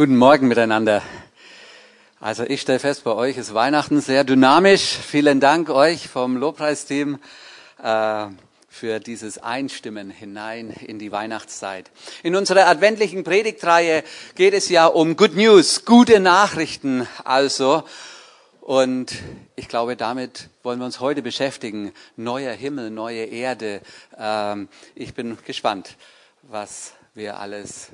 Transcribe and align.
Guten 0.00 0.16
Morgen 0.16 0.48
miteinander. 0.48 1.02
Also 2.20 2.44
ich 2.44 2.62
stelle 2.62 2.78
fest, 2.78 3.04
bei 3.04 3.12
euch 3.12 3.36
ist 3.36 3.52
Weihnachten 3.52 4.00
sehr 4.00 4.24
dynamisch. 4.24 4.96
Vielen 4.96 5.40
Dank 5.40 5.68
euch 5.68 6.08
vom 6.08 6.38
Lobpreisteam 6.38 7.18
äh, 7.82 8.26
für 8.70 8.98
dieses 8.98 9.36
Einstimmen 9.36 10.08
hinein 10.08 10.70
in 10.70 10.98
die 10.98 11.12
Weihnachtszeit. 11.12 11.90
In 12.22 12.34
unserer 12.34 12.66
adventlichen 12.66 13.24
Predigtreihe 13.24 14.02
geht 14.36 14.54
es 14.54 14.70
ja 14.70 14.86
um 14.86 15.16
Good 15.16 15.36
News, 15.36 15.84
gute 15.84 16.18
Nachrichten 16.18 17.06
also. 17.24 17.82
Und 18.62 19.14
ich 19.54 19.68
glaube, 19.68 19.96
damit 19.96 20.48
wollen 20.62 20.78
wir 20.78 20.86
uns 20.86 21.00
heute 21.00 21.20
beschäftigen. 21.20 21.92
Neuer 22.16 22.54
Himmel, 22.54 22.90
neue 22.90 23.26
Erde. 23.26 23.82
Ähm, 24.16 24.70
ich 24.94 25.12
bin 25.12 25.36
gespannt, 25.44 25.96
was 26.44 26.94
wir 27.12 27.38
alles 27.38 27.90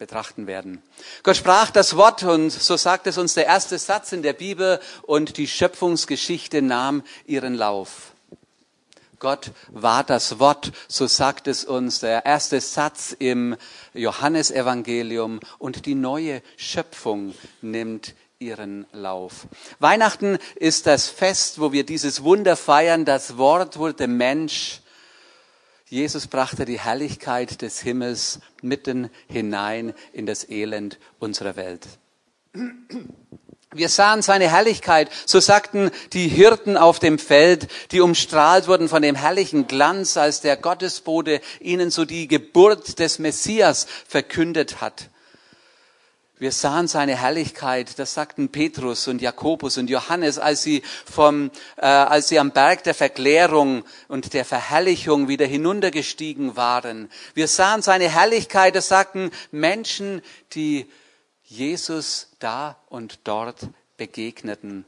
betrachten 0.00 0.46
werden. 0.46 0.82
Gott 1.22 1.36
sprach 1.36 1.70
das 1.70 1.94
Wort 1.94 2.22
und 2.22 2.50
so 2.50 2.78
sagt 2.78 3.06
es 3.06 3.18
uns 3.18 3.34
der 3.34 3.46
erste 3.46 3.78
Satz 3.78 4.12
in 4.12 4.22
der 4.22 4.32
Bibel 4.32 4.80
und 5.02 5.36
die 5.36 5.46
Schöpfungsgeschichte 5.46 6.62
nahm 6.62 7.02
ihren 7.26 7.54
Lauf. 7.54 8.12
Gott 9.18 9.50
war 9.68 10.02
das 10.02 10.38
Wort, 10.38 10.72
so 10.88 11.06
sagt 11.06 11.46
es 11.48 11.66
uns 11.66 12.00
der 12.00 12.24
erste 12.24 12.62
Satz 12.62 13.14
im 13.18 13.56
Johannesevangelium 13.92 15.38
und 15.58 15.84
die 15.84 15.94
neue 15.94 16.40
Schöpfung 16.56 17.34
nimmt 17.60 18.14
ihren 18.38 18.86
Lauf. 18.92 19.48
Weihnachten 19.80 20.38
ist 20.56 20.86
das 20.86 21.08
Fest, 21.10 21.60
wo 21.60 21.72
wir 21.72 21.84
dieses 21.84 22.24
Wunder 22.24 22.56
feiern, 22.56 23.04
das 23.04 23.36
Wort 23.36 23.76
wurde 23.78 24.06
Mensch 24.06 24.79
Jesus 25.90 26.28
brachte 26.28 26.66
die 26.66 26.78
Herrlichkeit 26.78 27.62
des 27.62 27.80
Himmels 27.80 28.38
mitten 28.62 29.10
hinein 29.28 29.92
in 30.12 30.24
das 30.24 30.48
Elend 30.48 31.00
unserer 31.18 31.56
Welt. 31.56 31.84
Wir 33.74 33.88
sahen 33.88 34.22
seine 34.22 34.48
Herrlichkeit, 34.48 35.10
so 35.26 35.40
sagten 35.40 35.90
die 36.12 36.28
Hirten 36.28 36.76
auf 36.76 37.00
dem 37.00 37.18
Feld, 37.18 37.66
die 37.90 38.00
umstrahlt 38.00 38.68
wurden 38.68 38.88
von 38.88 39.02
dem 39.02 39.16
herrlichen 39.16 39.66
Glanz, 39.66 40.16
als 40.16 40.40
der 40.40 40.56
Gottesbote 40.56 41.40
ihnen 41.58 41.90
so 41.90 42.04
die 42.04 42.28
Geburt 42.28 43.00
des 43.00 43.18
Messias 43.18 43.88
verkündet 44.06 44.80
hat. 44.80 45.10
Wir 46.40 46.52
sahen 46.52 46.88
seine 46.88 47.20
Herrlichkeit, 47.20 47.98
das 47.98 48.14
sagten 48.14 48.48
Petrus 48.48 49.08
und 49.08 49.20
Jakobus 49.20 49.76
und 49.76 49.90
Johannes, 49.90 50.38
als 50.38 50.62
sie 50.62 50.80
vom, 51.04 51.50
äh, 51.76 51.84
als 51.84 52.28
sie 52.28 52.38
am 52.38 52.52
Berg 52.52 52.82
der 52.82 52.94
Verklärung 52.94 53.84
und 54.08 54.32
der 54.32 54.46
Verherrlichung 54.46 55.28
wieder 55.28 55.44
hinuntergestiegen 55.44 56.56
waren. 56.56 57.10
Wir 57.34 57.46
sahen 57.46 57.82
seine 57.82 58.08
Herrlichkeit, 58.08 58.74
das 58.74 58.88
sagten 58.88 59.30
Menschen, 59.50 60.22
die 60.54 60.90
Jesus 61.44 62.30
da 62.38 62.78
und 62.88 63.18
dort 63.24 63.68
begegneten, 63.98 64.86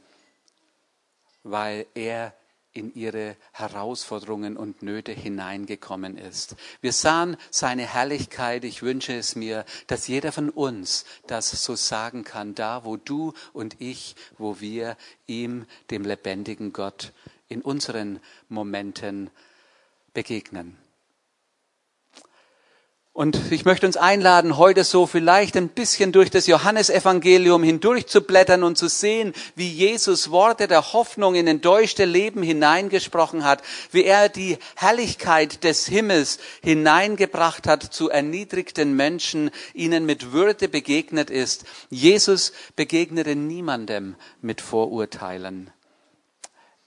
weil 1.43 1.85
er 1.93 2.33
in 2.73 2.93
ihre 2.95 3.35
Herausforderungen 3.51 4.57
und 4.57 4.81
Nöte 4.81 5.11
hineingekommen 5.11 6.17
ist. 6.17 6.55
Wir 6.81 6.91
sahen 6.91 7.37
seine 7.51 7.83
Herrlichkeit. 7.85 8.63
Ich 8.63 8.81
wünsche 8.81 9.15
es 9.15 9.35
mir, 9.35 9.63
dass 9.87 10.07
jeder 10.07 10.31
von 10.31 10.49
uns 10.49 11.05
das 11.27 11.51
so 11.63 11.75
sagen 11.75 12.23
kann, 12.23 12.55
da 12.55 12.83
wo 12.83 12.97
du 12.97 13.33
und 13.53 13.75
ich, 13.79 14.15
wo 14.37 14.59
wir 14.59 14.97
ihm, 15.27 15.65
dem 15.91 16.03
lebendigen 16.03 16.73
Gott, 16.73 17.13
in 17.47 17.61
unseren 17.61 18.19
Momenten 18.49 19.29
begegnen. 20.13 20.82
Und 23.15 23.51
ich 23.51 23.63
möchte 23.63 23.85
uns 23.85 23.95
einladen, 23.95 24.57
heute 24.57 24.83
so 24.83 25.05
vielleicht 25.05 25.55
ein 25.55 25.69
bisschen 25.69 26.11
durch 26.11 26.31
das 26.31 26.47
Johannesevangelium 26.47 27.61
hindurch 27.61 28.07
zu 28.07 28.21
blättern 28.21 28.63
und 28.63 28.75
zu 28.75 28.89
sehen, 28.89 29.33
wie 29.55 29.69
Jesus 29.69 30.31
Worte 30.31 30.67
der 30.67 30.93
Hoffnung 30.93 31.35
in 31.35 31.45
enttäuschte 31.45 32.05
Leben 32.05 32.41
hineingesprochen 32.41 33.43
hat, 33.43 33.61
wie 33.91 34.03
er 34.03 34.29
die 34.29 34.57
Herrlichkeit 34.75 35.63
des 35.63 35.85
Himmels 35.85 36.39
hineingebracht 36.63 37.67
hat 37.67 37.83
zu 37.83 38.09
erniedrigten 38.09 38.95
Menschen, 38.95 39.51
ihnen 39.75 40.07
mit 40.07 40.31
Würde 40.31 40.67
begegnet 40.67 41.29
ist. 41.29 41.65
Jesus 41.91 42.51
begegnete 42.75 43.35
niemandem 43.35 44.15
mit 44.41 44.59
Vorurteilen. 44.59 45.69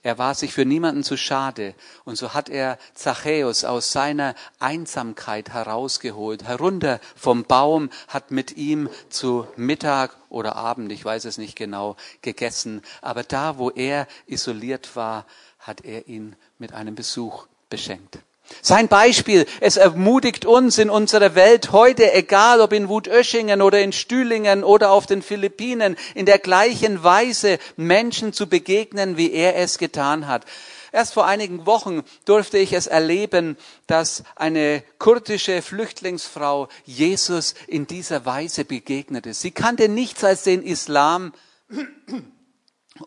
Er 0.07 0.17
war 0.17 0.35
sich 0.35 0.53
für 0.53 0.63
niemanden 0.63 1.03
zu 1.03 1.17
schade. 1.17 1.75
Und 2.05 2.15
so 2.15 2.33
hat 2.33 2.47
er 2.47 2.79
Zachäus 2.93 3.65
aus 3.65 3.91
seiner 3.91 4.35
Einsamkeit 4.57 5.49
herausgeholt, 5.49 6.45
herunter 6.45 7.01
vom 7.17 7.43
Baum, 7.43 7.89
hat 8.07 8.31
mit 8.31 8.55
ihm 8.55 8.89
zu 9.09 9.45
Mittag 9.57 10.15
oder 10.29 10.55
Abend, 10.55 10.93
ich 10.93 11.03
weiß 11.03 11.25
es 11.25 11.37
nicht 11.37 11.57
genau, 11.57 11.97
gegessen. 12.21 12.83
Aber 13.01 13.23
da, 13.23 13.57
wo 13.57 13.69
er 13.69 14.07
isoliert 14.27 14.95
war, 14.95 15.25
hat 15.59 15.83
er 15.83 16.07
ihn 16.07 16.37
mit 16.57 16.71
einem 16.71 16.95
Besuch 16.95 17.45
beschenkt. 17.69 18.19
Sein 18.61 18.87
Beispiel, 18.87 19.45
es 19.59 19.77
ermutigt 19.77 20.45
uns 20.45 20.77
in 20.77 20.89
unserer 20.89 21.35
Welt 21.35 21.71
heute, 21.71 22.13
egal 22.13 22.61
ob 22.61 22.73
in 22.73 22.89
Wutöschingen 22.89 23.61
oder 23.61 23.81
in 23.81 23.91
Stühlingen 23.91 24.63
oder 24.63 24.91
auf 24.91 25.05
den 25.05 25.21
Philippinen, 25.21 25.97
in 26.15 26.25
der 26.25 26.39
gleichen 26.39 27.03
Weise 27.03 27.59
Menschen 27.75 28.33
zu 28.33 28.47
begegnen, 28.47 29.17
wie 29.17 29.31
er 29.31 29.57
es 29.57 29.77
getan 29.77 30.27
hat. 30.27 30.45
Erst 30.91 31.13
vor 31.13 31.25
einigen 31.25 31.65
Wochen 31.65 32.03
durfte 32.25 32.57
ich 32.57 32.73
es 32.73 32.87
erleben, 32.87 33.57
dass 33.85 34.23
eine 34.35 34.83
kurdische 34.97 35.61
Flüchtlingsfrau 35.61 36.69
Jesus 36.85 37.53
in 37.67 37.87
dieser 37.87 38.25
Weise 38.25 38.65
begegnete. 38.65 39.33
Sie 39.33 39.51
kannte 39.51 39.89
nichts 39.89 40.23
als 40.23 40.43
den 40.43 40.63
Islam 40.63 41.33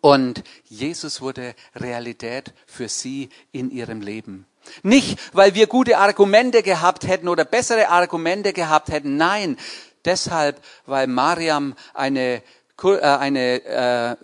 und 0.02 0.44
Jesus 0.64 1.20
wurde 1.20 1.54
Realität 1.74 2.52
für 2.66 2.88
sie 2.88 3.30
in 3.50 3.70
ihrem 3.70 4.02
Leben. 4.02 4.46
Nicht, 4.82 5.18
weil 5.32 5.54
wir 5.54 5.66
gute 5.66 5.98
Argumente 5.98 6.62
gehabt 6.62 7.06
hätten 7.06 7.28
oder 7.28 7.44
bessere 7.44 7.88
Argumente 7.88 8.52
gehabt 8.52 8.88
hätten. 8.88 9.16
Nein, 9.16 9.56
deshalb, 10.04 10.60
weil 10.86 11.06
Mariam 11.06 11.74
eine, 11.94 12.42
äh, 12.82 13.00
eine, 13.00 13.64
äh, 13.64 14.16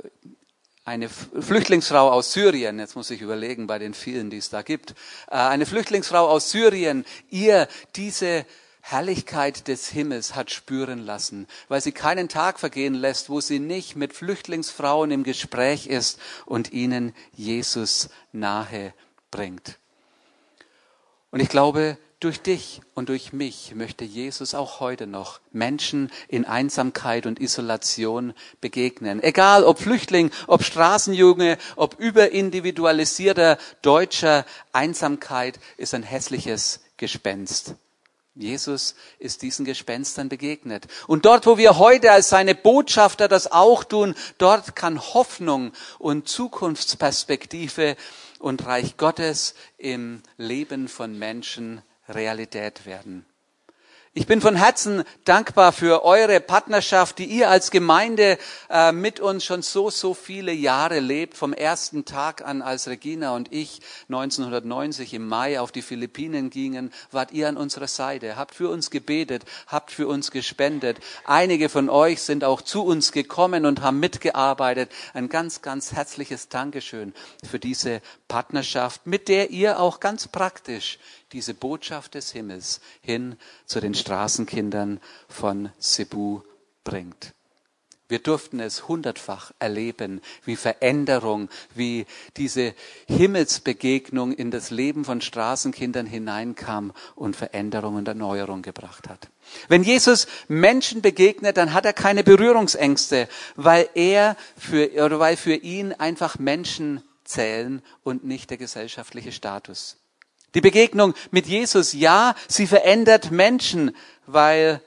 eine 0.84 1.08
Flüchtlingsfrau 1.08 2.10
aus 2.10 2.32
Syrien, 2.32 2.78
jetzt 2.78 2.94
muss 2.94 3.10
ich 3.10 3.20
überlegen 3.20 3.66
bei 3.66 3.78
den 3.78 3.92
vielen, 3.92 4.30
die 4.30 4.38
es 4.38 4.50
da 4.50 4.62
gibt, 4.62 4.92
äh, 5.30 5.34
eine 5.34 5.66
Flüchtlingsfrau 5.66 6.28
aus 6.28 6.50
Syrien, 6.50 7.04
ihr 7.28 7.66
diese 7.96 8.46
Herrlichkeit 8.88 9.66
des 9.66 9.88
Himmels 9.88 10.36
hat 10.36 10.52
spüren 10.52 11.04
lassen, 11.04 11.48
weil 11.66 11.80
sie 11.80 11.90
keinen 11.90 12.28
Tag 12.28 12.60
vergehen 12.60 12.94
lässt, 12.94 13.28
wo 13.28 13.40
sie 13.40 13.58
nicht 13.58 13.96
mit 13.96 14.12
Flüchtlingsfrauen 14.12 15.10
im 15.10 15.24
Gespräch 15.24 15.88
ist 15.88 16.20
und 16.44 16.72
ihnen 16.72 17.12
Jesus 17.32 18.10
nahe 18.30 18.94
bringt. 19.32 19.80
Und 21.36 21.42
ich 21.42 21.50
glaube, 21.50 21.98
durch 22.18 22.40
dich 22.40 22.80
und 22.94 23.10
durch 23.10 23.34
mich 23.34 23.74
möchte 23.74 24.06
Jesus 24.06 24.54
auch 24.54 24.80
heute 24.80 25.06
noch 25.06 25.40
Menschen 25.52 26.10
in 26.28 26.46
Einsamkeit 26.46 27.26
und 27.26 27.42
Isolation 27.42 28.32
begegnen. 28.62 29.22
Egal 29.22 29.62
ob 29.62 29.78
Flüchtling, 29.78 30.30
ob 30.46 30.64
Straßenjunge, 30.64 31.58
ob 31.76 32.00
überindividualisierter 32.00 33.58
Deutscher, 33.82 34.46
Einsamkeit 34.72 35.60
ist 35.76 35.92
ein 35.92 36.04
hässliches 36.04 36.80
Gespenst. 36.96 37.74
Jesus 38.34 38.94
ist 39.18 39.42
diesen 39.42 39.66
Gespenstern 39.66 40.30
begegnet. 40.30 40.86
Und 41.06 41.26
dort, 41.26 41.44
wo 41.44 41.58
wir 41.58 41.76
heute 41.76 42.12
als 42.12 42.30
seine 42.30 42.54
Botschafter 42.54 43.28
das 43.28 43.52
auch 43.52 43.84
tun, 43.84 44.14
dort 44.38 44.74
kann 44.74 44.98
Hoffnung 45.00 45.72
und 45.98 46.28
Zukunftsperspektive 46.28 47.96
und 48.38 48.66
Reich 48.66 48.96
Gottes 48.96 49.54
im 49.78 50.22
Leben 50.36 50.88
von 50.88 51.18
Menschen 51.18 51.82
Realität 52.08 52.86
werden. 52.86 53.26
Ich 54.18 54.26
bin 54.26 54.40
von 54.40 54.56
Herzen 54.56 55.04
dankbar 55.24 55.72
für 55.72 56.02
eure 56.02 56.40
Partnerschaft, 56.40 57.18
die 57.18 57.26
ihr 57.26 57.50
als 57.50 57.70
Gemeinde 57.70 58.38
äh, 58.70 58.90
mit 58.90 59.20
uns 59.20 59.44
schon 59.44 59.60
so, 59.60 59.90
so 59.90 60.14
viele 60.14 60.52
Jahre 60.52 61.00
lebt. 61.00 61.36
Vom 61.36 61.52
ersten 61.52 62.06
Tag 62.06 62.42
an, 62.42 62.62
als 62.62 62.88
Regina 62.88 63.36
und 63.36 63.52
ich 63.52 63.82
1990 64.08 65.12
im 65.12 65.28
Mai 65.28 65.60
auf 65.60 65.70
die 65.70 65.82
Philippinen 65.82 66.48
gingen, 66.48 66.94
wart 67.10 67.32
ihr 67.32 67.46
an 67.46 67.58
unserer 67.58 67.88
Seite, 67.88 68.36
habt 68.36 68.54
für 68.54 68.70
uns 68.70 68.90
gebetet, 68.90 69.44
habt 69.66 69.90
für 69.90 70.08
uns 70.08 70.30
gespendet. 70.30 70.96
Einige 71.26 71.68
von 71.68 71.90
euch 71.90 72.22
sind 72.22 72.42
auch 72.42 72.62
zu 72.62 72.86
uns 72.86 73.12
gekommen 73.12 73.66
und 73.66 73.82
haben 73.82 74.00
mitgearbeitet. 74.00 74.90
Ein 75.12 75.28
ganz, 75.28 75.60
ganz 75.60 75.92
herzliches 75.92 76.48
Dankeschön 76.48 77.12
für 77.46 77.58
diese 77.58 78.00
Partnerschaft, 78.28 79.06
mit 79.06 79.28
der 79.28 79.50
ihr 79.50 79.78
auch 79.78 80.00
ganz 80.00 80.26
praktisch 80.26 80.98
diese 81.36 81.52
Botschaft 81.52 82.14
des 82.14 82.32
Himmels 82.32 82.80
hin 83.02 83.36
zu 83.66 83.78
den 83.78 83.92
Straßenkindern 83.92 85.00
von 85.28 85.68
Cebu 85.78 86.40
bringt. 86.82 87.34
Wir 88.08 88.20
durften 88.20 88.58
es 88.58 88.88
hundertfach 88.88 89.52
erleben, 89.58 90.22
wie 90.46 90.56
Veränderung, 90.56 91.50
wie 91.74 92.06
diese 92.38 92.74
Himmelsbegegnung 93.06 94.32
in 94.32 94.50
das 94.50 94.70
Leben 94.70 95.04
von 95.04 95.20
Straßenkindern 95.20 96.06
hineinkam 96.06 96.94
und 97.16 97.36
Veränderung 97.36 97.96
und 97.96 98.08
Erneuerung 98.08 98.62
gebracht 98.62 99.06
hat. 99.10 99.28
Wenn 99.68 99.82
Jesus 99.82 100.28
Menschen 100.48 101.02
begegnet, 101.02 101.58
dann 101.58 101.74
hat 101.74 101.84
er 101.84 101.92
keine 101.92 102.24
Berührungsängste, 102.24 103.28
weil 103.56 103.90
er 103.94 104.38
für, 104.56 104.90
oder 105.04 105.18
weil 105.18 105.36
für 105.36 105.54
ihn 105.54 105.92
einfach 105.92 106.38
Menschen 106.38 107.02
zählen 107.24 107.82
und 108.04 108.24
nicht 108.24 108.48
der 108.48 108.56
gesellschaftliche 108.56 109.32
Status. 109.32 109.98
Die 110.56 110.62
Begegnung 110.62 111.12
mit 111.32 111.46
Jesus, 111.46 111.92
ja, 111.92 112.34
sie 112.48 112.66
verändert 112.66 113.30
Menschen, 113.30 113.94
weil 114.24 114.80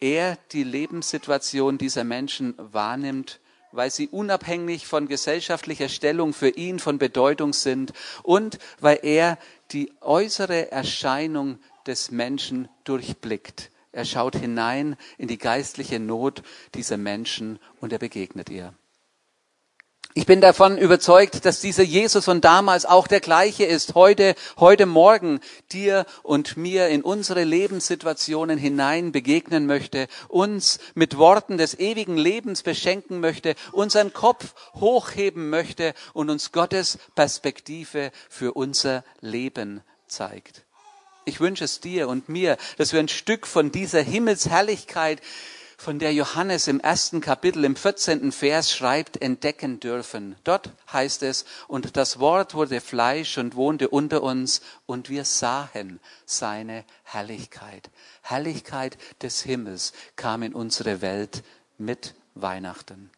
er 0.00 0.38
die 0.52 0.64
Lebenssituation 0.64 1.76
dieser 1.76 2.04
Menschen 2.04 2.54
wahrnimmt, 2.56 3.40
weil 3.72 3.90
sie 3.90 4.08
unabhängig 4.08 4.86
von 4.86 5.08
gesellschaftlicher 5.08 5.90
Stellung 5.90 6.32
für 6.32 6.48
ihn 6.48 6.78
von 6.78 6.96
Bedeutung 6.96 7.52
sind 7.52 7.92
und 8.22 8.58
weil 8.80 9.00
er 9.02 9.36
die 9.72 9.92
äußere 10.00 10.72
Erscheinung 10.72 11.58
des 11.86 12.10
Menschen 12.10 12.66
durchblickt. 12.84 13.70
Er 13.92 14.06
schaut 14.06 14.36
hinein 14.36 14.96
in 15.18 15.28
die 15.28 15.36
geistliche 15.36 16.00
Not 16.00 16.42
dieser 16.74 16.96
Menschen 16.96 17.58
und 17.78 17.92
er 17.92 17.98
begegnet 17.98 18.48
ihr. 18.48 18.72
Ich 20.14 20.26
bin 20.26 20.42
davon 20.42 20.76
überzeugt, 20.76 21.46
dass 21.46 21.60
dieser 21.60 21.84
Jesus 21.84 22.26
von 22.26 22.42
damals 22.42 22.84
auch 22.84 23.06
der 23.06 23.20
gleiche 23.20 23.64
ist, 23.64 23.94
heute, 23.94 24.34
heute 24.58 24.84
Morgen 24.84 25.40
dir 25.72 26.04
und 26.22 26.58
mir 26.58 26.88
in 26.88 27.00
unsere 27.00 27.44
Lebenssituationen 27.44 28.58
hinein 28.58 29.12
begegnen 29.12 29.64
möchte, 29.64 30.08
uns 30.28 30.80
mit 30.94 31.16
Worten 31.16 31.56
des 31.56 31.78
ewigen 31.78 32.18
Lebens 32.18 32.62
beschenken 32.62 33.20
möchte, 33.20 33.54
unseren 33.72 34.12
Kopf 34.12 34.54
hochheben 34.74 35.48
möchte 35.48 35.94
und 36.12 36.28
uns 36.28 36.52
Gottes 36.52 36.98
Perspektive 37.14 38.12
für 38.28 38.52
unser 38.52 39.04
Leben 39.22 39.80
zeigt. 40.08 40.64
Ich 41.24 41.40
wünsche 41.40 41.64
es 41.64 41.80
dir 41.80 42.08
und 42.08 42.28
mir, 42.28 42.58
dass 42.76 42.92
wir 42.92 43.00
ein 43.00 43.08
Stück 43.08 43.46
von 43.46 43.72
dieser 43.72 44.02
Himmelsherrlichkeit 44.02 45.22
von 45.82 45.98
der 45.98 46.14
Johannes 46.14 46.68
im 46.68 46.78
ersten 46.78 47.20
Kapitel, 47.20 47.64
im 47.64 47.74
14. 47.74 48.30
Vers 48.30 48.70
schreibt, 48.70 49.20
entdecken 49.20 49.80
dürfen. 49.80 50.36
Dort 50.44 50.70
heißt 50.92 51.24
es, 51.24 51.44
und 51.66 51.96
das 51.96 52.20
Wort 52.20 52.54
wurde 52.54 52.80
Fleisch 52.80 53.36
und 53.36 53.56
wohnte 53.56 53.88
unter 53.88 54.22
uns 54.22 54.60
und 54.86 55.10
wir 55.10 55.24
sahen 55.24 55.98
seine 56.24 56.84
Herrlichkeit. 57.02 57.90
Herrlichkeit 58.22 58.96
des 59.22 59.42
Himmels 59.42 59.92
kam 60.14 60.44
in 60.44 60.54
unsere 60.54 61.00
Welt 61.00 61.42
mit 61.78 62.14
Weihnachten. 62.36 63.10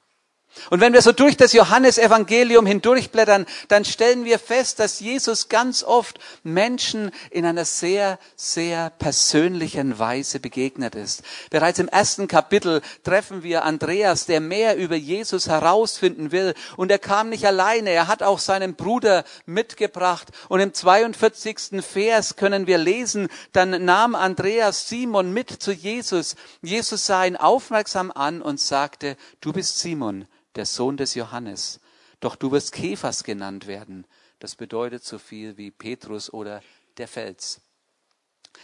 Und 0.70 0.80
wenn 0.80 0.92
wir 0.92 1.02
so 1.02 1.12
durch 1.12 1.36
das 1.36 1.52
Johannesevangelium 1.52 2.64
hindurchblättern, 2.64 3.44
dann 3.68 3.84
stellen 3.84 4.24
wir 4.24 4.38
fest, 4.38 4.78
dass 4.78 5.00
Jesus 5.00 5.48
ganz 5.48 5.82
oft 5.82 6.18
Menschen 6.42 7.10
in 7.30 7.44
einer 7.44 7.64
sehr, 7.64 8.18
sehr 8.36 8.90
persönlichen 8.90 9.98
Weise 9.98 10.40
begegnet 10.40 10.94
ist. 10.94 11.22
Bereits 11.50 11.78
im 11.80 11.88
ersten 11.88 12.28
Kapitel 12.28 12.80
treffen 13.02 13.42
wir 13.42 13.64
Andreas, 13.64 14.26
der 14.26 14.40
mehr 14.40 14.76
über 14.76 14.96
Jesus 14.96 15.48
herausfinden 15.48 16.32
will. 16.32 16.54
Und 16.76 16.90
er 16.90 16.98
kam 16.98 17.28
nicht 17.28 17.46
alleine, 17.46 17.90
er 17.90 18.06
hat 18.06 18.22
auch 18.22 18.38
seinen 18.38 18.74
Bruder 18.74 19.24
mitgebracht. 19.46 20.28
Und 20.48 20.60
im 20.60 20.72
42. 20.72 21.82
Vers 21.82 22.36
können 22.36 22.66
wir 22.66 22.78
lesen, 22.78 23.28
dann 23.52 23.84
nahm 23.84 24.14
Andreas 24.14 24.88
Simon 24.88 25.32
mit 25.32 25.50
zu 25.50 25.72
Jesus. 25.72 26.36
Jesus 26.62 27.06
sah 27.06 27.24
ihn 27.24 27.36
aufmerksam 27.36 28.10
an 28.10 28.40
und 28.40 28.60
sagte, 28.60 29.16
du 29.40 29.52
bist 29.52 29.78
Simon 29.78 30.26
der 30.56 30.66
Sohn 30.66 30.96
des 30.96 31.14
Johannes. 31.14 31.80
Doch 32.20 32.36
du 32.36 32.50
wirst 32.52 32.72
Kephas 32.72 33.24
genannt 33.24 33.66
werden. 33.66 34.06
Das 34.38 34.54
bedeutet 34.56 35.04
so 35.04 35.18
viel 35.18 35.56
wie 35.56 35.70
Petrus 35.70 36.32
oder 36.32 36.62
der 36.96 37.08
Fels. 37.08 37.60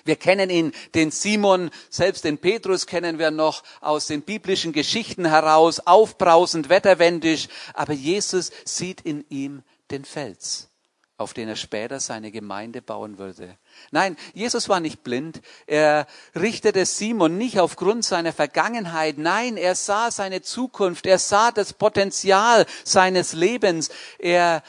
Wir 0.04 0.16
kennen 0.16 0.50
ihn, 0.50 0.72
den 0.94 1.10
Simon, 1.10 1.70
selbst 1.90 2.24
den 2.24 2.38
Petrus 2.38 2.86
kennen 2.86 3.18
wir 3.18 3.30
noch 3.30 3.64
aus 3.80 4.06
den 4.06 4.22
biblischen 4.22 4.72
Geschichten 4.72 5.24
heraus, 5.24 5.80
aufbrausend, 5.80 6.68
wetterwendig, 6.68 7.48
aber 7.74 7.92
Jesus 7.92 8.52
sieht 8.64 9.00
in 9.00 9.24
ihm 9.28 9.62
den 9.90 10.04
Fels 10.04 10.69
auf 11.20 11.34
den 11.34 11.50
er 11.50 11.56
später 11.56 12.00
seine 12.00 12.30
Gemeinde 12.30 12.80
bauen 12.80 13.18
würde. 13.18 13.58
Nein, 13.90 14.16
Jesus 14.32 14.70
war 14.70 14.80
nicht 14.80 15.04
blind. 15.04 15.42
Er 15.66 16.06
richtete 16.34 16.86
Simon 16.86 17.36
nicht 17.36 17.60
aufgrund 17.60 18.06
seiner 18.06 18.32
Vergangenheit. 18.32 19.18
Nein, 19.18 19.58
er 19.58 19.74
sah 19.74 20.10
seine 20.10 20.40
Zukunft. 20.40 21.04
Er 21.04 21.18
sah 21.18 21.50
das 21.50 21.74
Potenzial 21.74 22.64
seines 22.84 23.34
Lebens. 23.34 23.90
Er, 24.18 24.62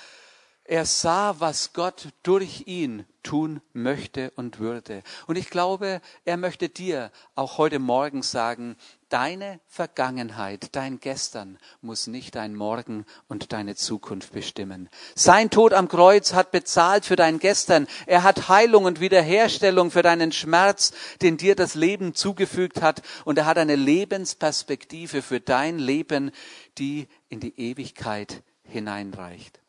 er 0.66 0.86
sah, 0.86 1.40
was 1.40 1.72
Gott 1.72 2.10
durch 2.22 2.64
ihn 2.66 3.06
tun 3.24 3.62
möchte 3.72 4.32
und 4.36 4.60
würde. 4.60 5.04
Und 5.28 5.38
ich 5.38 5.50
glaube, 5.50 6.02
er 6.26 6.36
möchte 6.36 6.68
dir 6.68 7.12
auch 7.34 7.60
heute 7.60 7.80
Morgen 7.80 8.24
sagen, 8.24 8.76
deine 9.12 9.60
Vergangenheit, 9.68 10.76
dein 10.76 11.00
Gestern 11.00 11.60
muss 11.82 12.08
nicht 12.08 12.36
dein 12.36 12.56
Morgen 12.56 13.06
und 13.28 13.52
deine 13.54 13.76
Zukunft 13.76 14.32
bestimmen. 14.32 14.90
Sein 15.16 15.50
Tod 15.50 15.74
am 15.74 15.88
Kreuz 15.88 16.34
hat 16.34 16.52
bezahlt 16.52 17.06
für 17.06 17.16
dein 17.16 17.40
Gestern. 17.40 17.88
Er 18.06 18.24
hat 18.24 18.48
Heilung 18.48 18.86
und 18.86 19.00
Wiederherstellung 19.02 19.92
für 19.92 20.02
deinen 20.02 20.32
Schmerz, 20.32 20.94
den 21.22 21.38
dir 21.38 21.56
das 21.56 21.76
Leben 21.76 22.16
zugefügt 22.16 22.82
hat. 22.82 23.02
Und 23.26 23.38
er 23.38 23.46
hat 23.46 23.58
eine 23.58 23.76
Lebensperspektive 23.76 25.22
für 25.22 25.40
dein 25.40 25.78
Leben, 25.78 26.32
die 26.78 27.08
in 27.30 27.40
die 27.40 27.60
Ewigkeit 27.60 28.44
hineinreicht. 28.64 29.60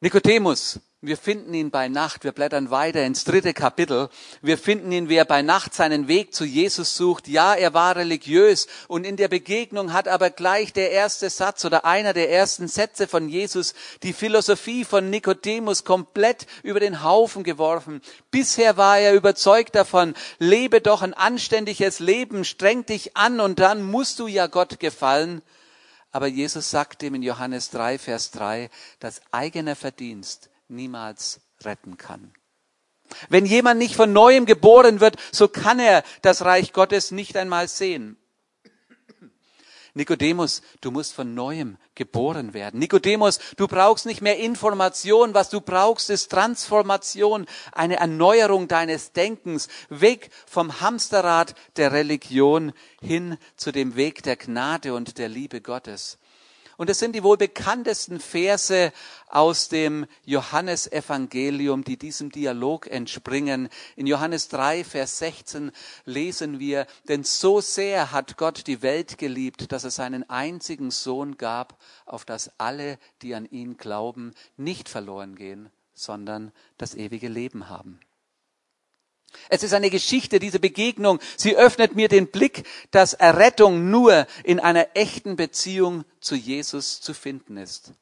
Nikodemus, 0.00 0.80
wir 1.06 1.16
finden 1.16 1.54
ihn 1.54 1.70
bei 1.70 1.88
Nacht, 1.88 2.24
wir 2.24 2.32
blättern 2.32 2.70
weiter 2.70 3.04
ins 3.04 3.22
dritte 3.22 3.54
Kapitel. 3.54 4.08
Wir 4.42 4.58
finden 4.58 4.90
ihn, 4.90 5.08
wie 5.08 5.14
er 5.14 5.24
bei 5.24 5.42
Nacht 5.42 5.72
seinen 5.72 6.08
Weg 6.08 6.34
zu 6.34 6.44
Jesus 6.44 6.96
sucht. 6.96 7.28
Ja, 7.28 7.54
er 7.54 7.74
war 7.74 7.94
religiös 7.94 8.66
und 8.88 9.04
in 9.04 9.16
der 9.16 9.28
Begegnung 9.28 9.92
hat 9.92 10.08
aber 10.08 10.30
gleich 10.30 10.72
der 10.72 10.90
erste 10.90 11.30
Satz 11.30 11.64
oder 11.64 11.84
einer 11.84 12.12
der 12.12 12.32
ersten 12.32 12.66
Sätze 12.66 13.06
von 13.06 13.28
Jesus 13.28 13.74
die 14.02 14.12
Philosophie 14.12 14.84
von 14.84 15.08
Nikodemus 15.08 15.84
komplett 15.84 16.46
über 16.64 16.80
den 16.80 17.04
Haufen 17.04 17.44
geworfen. 17.44 18.00
Bisher 18.32 18.76
war 18.76 18.98
er 18.98 19.14
überzeugt 19.14 19.76
davon, 19.76 20.14
lebe 20.40 20.80
doch 20.80 21.02
ein 21.02 21.14
anständiges 21.14 22.00
Leben, 22.00 22.44
streng 22.44 22.84
dich 22.84 23.16
an 23.16 23.38
und 23.38 23.60
dann 23.60 23.82
musst 23.82 24.18
du 24.18 24.26
ja 24.26 24.48
Gott 24.48 24.80
gefallen. 24.80 25.42
Aber 26.10 26.26
Jesus 26.26 26.70
sagt 26.70 27.02
ihm 27.04 27.14
in 27.14 27.22
Johannes 27.22 27.70
3, 27.70 27.98
Vers 27.98 28.32
3, 28.32 28.70
dass 28.98 29.20
eigener 29.30 29.76
Verdienst 29.76 30.50
niemals 30.68 31.40
retten 31.62 31.96
kann. 31.96 32.32
Wenn 33.28 33.46
jemand 33.46 33.78
nicht 33.78 33.94
von 33.94 34.12
neuem 34.12 34.46
geboren 34.46 35.00
wird, 35.00 35.16
so 35.32 35.48
kann 35.48 35.78
er 35.78 36.02
das 36.22 36.44
Reich 36.44 36.72
Gottes 36.72 37.10
nicht 37.12 37.36
einmal 37.36 37.68
sehen. 37.68 38.18
Nikodemus, 39.96 40.60
du 40.82 40.90
musst 40.90 41.14
von 41.14 41.32
neuem 41.32 41.78
geboren 41.94 42.52
werden. 42.52 42.78
Nikodemus, 42.78 43.38
du 43.56 43.66
brauchst 43.66 44.04
nicht 44.04 44.20
mehr 44.20 44.38
Information, 44.38 45.32
was 45.32 45.48
du 45.48 45.62
brauchst 45.62 46.10
ist 46.10 46.30
Transformation, 46.30 47.46
eine 47.72 47.96
Erneuerung 47.96 48.68
deines 48.68 49.12
Denkens, 49.12 49.68
weg 49.88 50.28
vom 50.46 50.82
Hamsterrad 50.82 51.54
der 51.76 51.92
Religion 51.92 52.74
hin 53.00 53.38
zu 53.56 53.72
dem 53.72 53.96
Weg 53.96 54.22
der 54.22 54.36
Gnade 54.36 54.92
und 54.92 55.16
der 55.16 55.30
Liebe 55.30 55.62
Gottes. 55.62 56.18
Und 56.76 56.90
es 56.90 56.98
sind 56.98 57.14
die 57.14 57.22
wohl 57.22 57.36
bekanntesten 57.36 58.20
Verse 58.20 58.92
aus 59.28 59.68
dem 59.68 60.06
Johannesevangelium, 60.24 61.84
die 61.84 61.96
diesem 61.96 62.30
Dialog 62.30 62.86
entspringen. 62.86 63.68
In 63.96 64.06
Johannes 64.06 64.48
3, 64.48 64.84
Vers 64.84 65.18
16 65.18 65.72
lesen 66.04 66.58
wir, 66.58 66.86
denn 67.08 67.24
so 67.24 67.60
sehr 67.60 68.12
hat 68.12 68.36
Gott 68.36 68.66
die 68.66 68.82
Welt 68.82 69.18
geliebt, 69.18 69.72
dass 69.72 69.84
er 69.84 69.90
seinen 69.90 70.28
einzigen 70.28 70.90
Sohn 70.90 71.36
gab, 71.36 71.80
auf 72.04 72.24
dass 72.24 72.50
alle, 72.58 72.98
die 73.22 73.34
an 73.34 73.46
ihn 73.46 73.76
glauben, 73.76 74.34
nicht 74.56 74.88
verloren 74.88 75.34
gehen, 75.34 75.70
sondern 75.94 76.52
das 76.78 76.94
ewige 76.94 77.28
Leben 77.28 77.68
haben. 77.68 78.00
Es 79.48 79.62
ist 79.62 79.72
eine 79.72 79.90
Geschichte, 79.90 80.38
diese 80.38 80.60
Begegnung. 80.60 81.20
Sie 81.36 81.56
öffnet 81.56 81.94
mir 81.94 82.08
den 82.08 82.28
Blick, 82.28 82.64
dass 82.90 83.14
Errettung 83.14 83.90
nur 83.90 84.26
in 84.44 84.60
einer 84.60 84.88
echten 84.94 85.36
Beziehung 85.36 86.04
zu 86.20 86.34
Jesus 86.34 87.00
zu 87.00 87.14
finden 87.14 87.56
ist. 87.56 87.92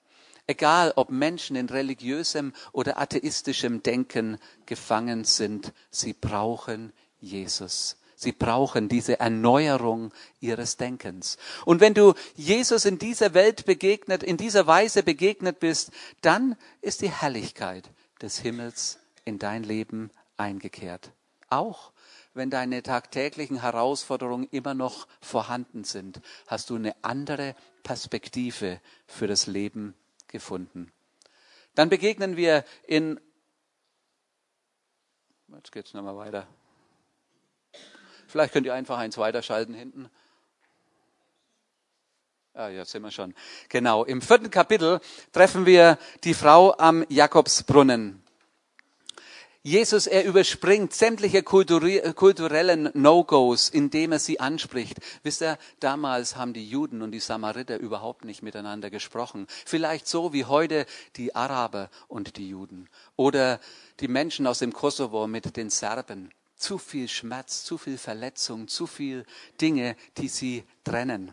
Egal, 0.46 0.92
ob 0.96 1.10
Menschen 1.10 1.56
in 1.56 1.68
religiösem 1.68 2.52
oder 2.72 2.98
atheistischem 2.98 3.82
Denken 3.82 4.38
gefangen 4.66 5.24
sind, 5.24 5.72
sie 5.90 6.12
brauchen 6.12 6.92
Jesus. 7.20 7.96
Sie 8.16 8.32
brauchen 8.32 8.88
diese 8.88 9.20
Erneuerung 9.20 10.12
ihres 10.40 10.76
Denkens. 10.76 11.36
Und 11.64 11.80
wenn 11.80 11.94
du 11.94 12.14
Jesus 12.36 12.84
in 12.84 12.98
dieser 12.98 13.34
Welt 13.34 13.64
begegnet, 13.64 14.22
in 14.22 14.36
dieser 14.36 14.66
Weise 14.66 15.02
begegnet 15.02 15.60
bist, 15.60 15.90
dann 16.20 16.56
ist 16.80 17.02
die 17.02 17.10
Herrlichkeit 17.10 17.90
des 18.22 18.38
Himmels 18.38 18.98
in 19.24 19.38
dein 19.38 19.64
Leben 19.64 20.10
eingekehrt. 20.36 21.10
Auch 21.48 21.92
wenn 22.34 22.50
deine 22.50 22.82
tagtäglichen 22.82 23.60
Herausforderungen 23.60 24.48
immer 24.50 24.74
noch 24.74 25.06
vorhanden 25.20 25.84
sind, 25.84 26.20
hast 26.46 26.70
du 26.70 26.74
eine 26.74 26.94
andere 27.02 27.54
Perspektive 27.82 28.80
für 29.06 29.26
das 29.26 29.46
Leben 29.46 29.94
gefunden. 30.26 30.92
Dann 31.74 31.88
begegnen 31.88 32.36
wir 32.36 32.64
in, 32.86 33.20
jetzt 35.48 35.72
geht's 35.72 35.94
nochmal 35.94 36.16
weiter. 36.16 36.46
Vielleicht 38.26 38.52
könnt 38.52 38.66
ihr 38.66 38.74
einfach 38.74 38.98
eins 38.98 39.16
weiterschalten 39.16 39.74
hinten. 39.74 40.10
Ah, 42.52 42.68
jetzt 42.68 42.90
sind 42.90 43.02
wir 43.02 43.12
schon. 43.12 43.34
Genau. 43.68 44.04
Im 44.04 44.22
vierten 44.22 44.50
Kapitel 44.50 45.00
treffen 45.32 45.66
wir 45.66 45.98
die 46.24 46.34
Frau 46.34 46.76
am 46.76 47.04
Jakobsbrunnen. 47.08 48.23
Jesus, 49.66 50.06
er 50.06 50.26
überspringt 50.26 50.92
sämtliche 50.92 51.42
kulturellen 51.42 52.90
No-Gos, 52.92 53.70
indem 53.70 54.12
er 54.12 54.18
sie 54.18 54.38
anspricht. 54.38 54.98
Wisst 55.22 55.40
ihr, 55.40 55.56
damals 55.80 56.36
haben 56.36 56.52
die 56.52 56.68
Juden 56.68 57.00
und 57.00 57.12
die 57.12 57.18
Samariter 57.18 57.78
überhaupt 57.78 58.26
nicht 58.26 58.42
miteinander 58.42 58.90
gesprochen. 58.90 59.46
Vielleicht 59.64 60.06
so 60.06 60.34
wie 60.34 60.44
heute 60.44 60.84
die 61.16 61.34
Araber 61.34 61.88
und 62.08 62.36
die 62.36 62.50
Juden. 62.50 62.90
Oder 63.16 63.58
die 64.00 64.08
Menschen 64.08 64.46
aus 64.46 64.58
dem 64.58 64.74
Kosovo 64.74 65.26
mit 65.26 65.56
den 65.56 65.70
Serben. 65.70 66.28
Zu 66.56 66.76
viel 66.76 67.08
Schmerz, 67.08 67.64
zu 67.64 67.78
viel 67.78 67.96
Verletzung, 67.96 68.68
zu 68.68 68.86
viel 68.86 69.24
Dinge, 69.62 69.96
die 70.18 70.28
sie 70.28 70.64
trennen. 70.84 71.32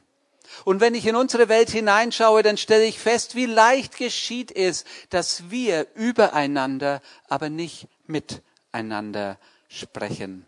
Und 0.63 0.79
wenn 0.79 0.95
ich 0.95 1.05
in 1.05 1.17
unsere 1.17 1.49
Welt 1.49 1.69
hineinschaue, 1.69 2.43
dann 2.43 2.57
stelle 2.57 2.85
ich 2.85 2.97
fest, 2.97 3.35
wie 3.35 3.45
leicht 3.45 3.97
geschieht 3.97 4.55
es, 4.55 4.85
dass 5.09 5.49
wir 5.49 5.87
übereinander, 5.95 7.01
aber 7.27 7.49
nicht 7.49 7.87
miteinander 8.11 9.39
sprechen. 9.67 10.45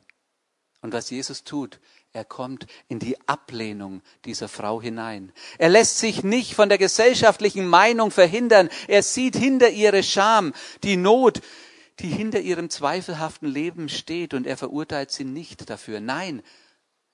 Und 0.81 0.93
was 0.93 1.09
Jesus 1.09 1.43
tut, 1.43 1.79
er 2.11 2.25
kommt 2.25 2.67
in 2.89 2.99
die 2.99 3.17
Ablehnung 3.27 4.01
dieser 4.25 4.47
Frau 4.47 4.81
hinein. 4.81 5.31
Er 5.57 5.69
lässt 5.69 5.97
sich 5.97 6.23
nicht 6.23 6.53
von 6.53 6.69
der 6.69 6.77
gesellschaftlichen 6.77 7.65
Meinung 7.65 8.11
verhindern. 8.11 8.69
Er 8.87 9.01
sieht 9.01 9.35
hinter 9.35 9.69
ihre 9.69 10.03
Scham 10.03 10.53
die 10.83 10.97
Not, 10.97 11.41
die 11.99 12.09
hinter 12.09 12.39
ihrem 12.39 12.69
zweifelhaften 12.69 13.47
Leben 13.47 13.89
steht 13.89 14.33
und 14.33 14.45
er 14.45 14.57
verurteilt 14.57 15.09
sie 15.11 15.23
nicht 15.23 15.69
dafür. 15.69 15.99
Nein, 15.99 16.43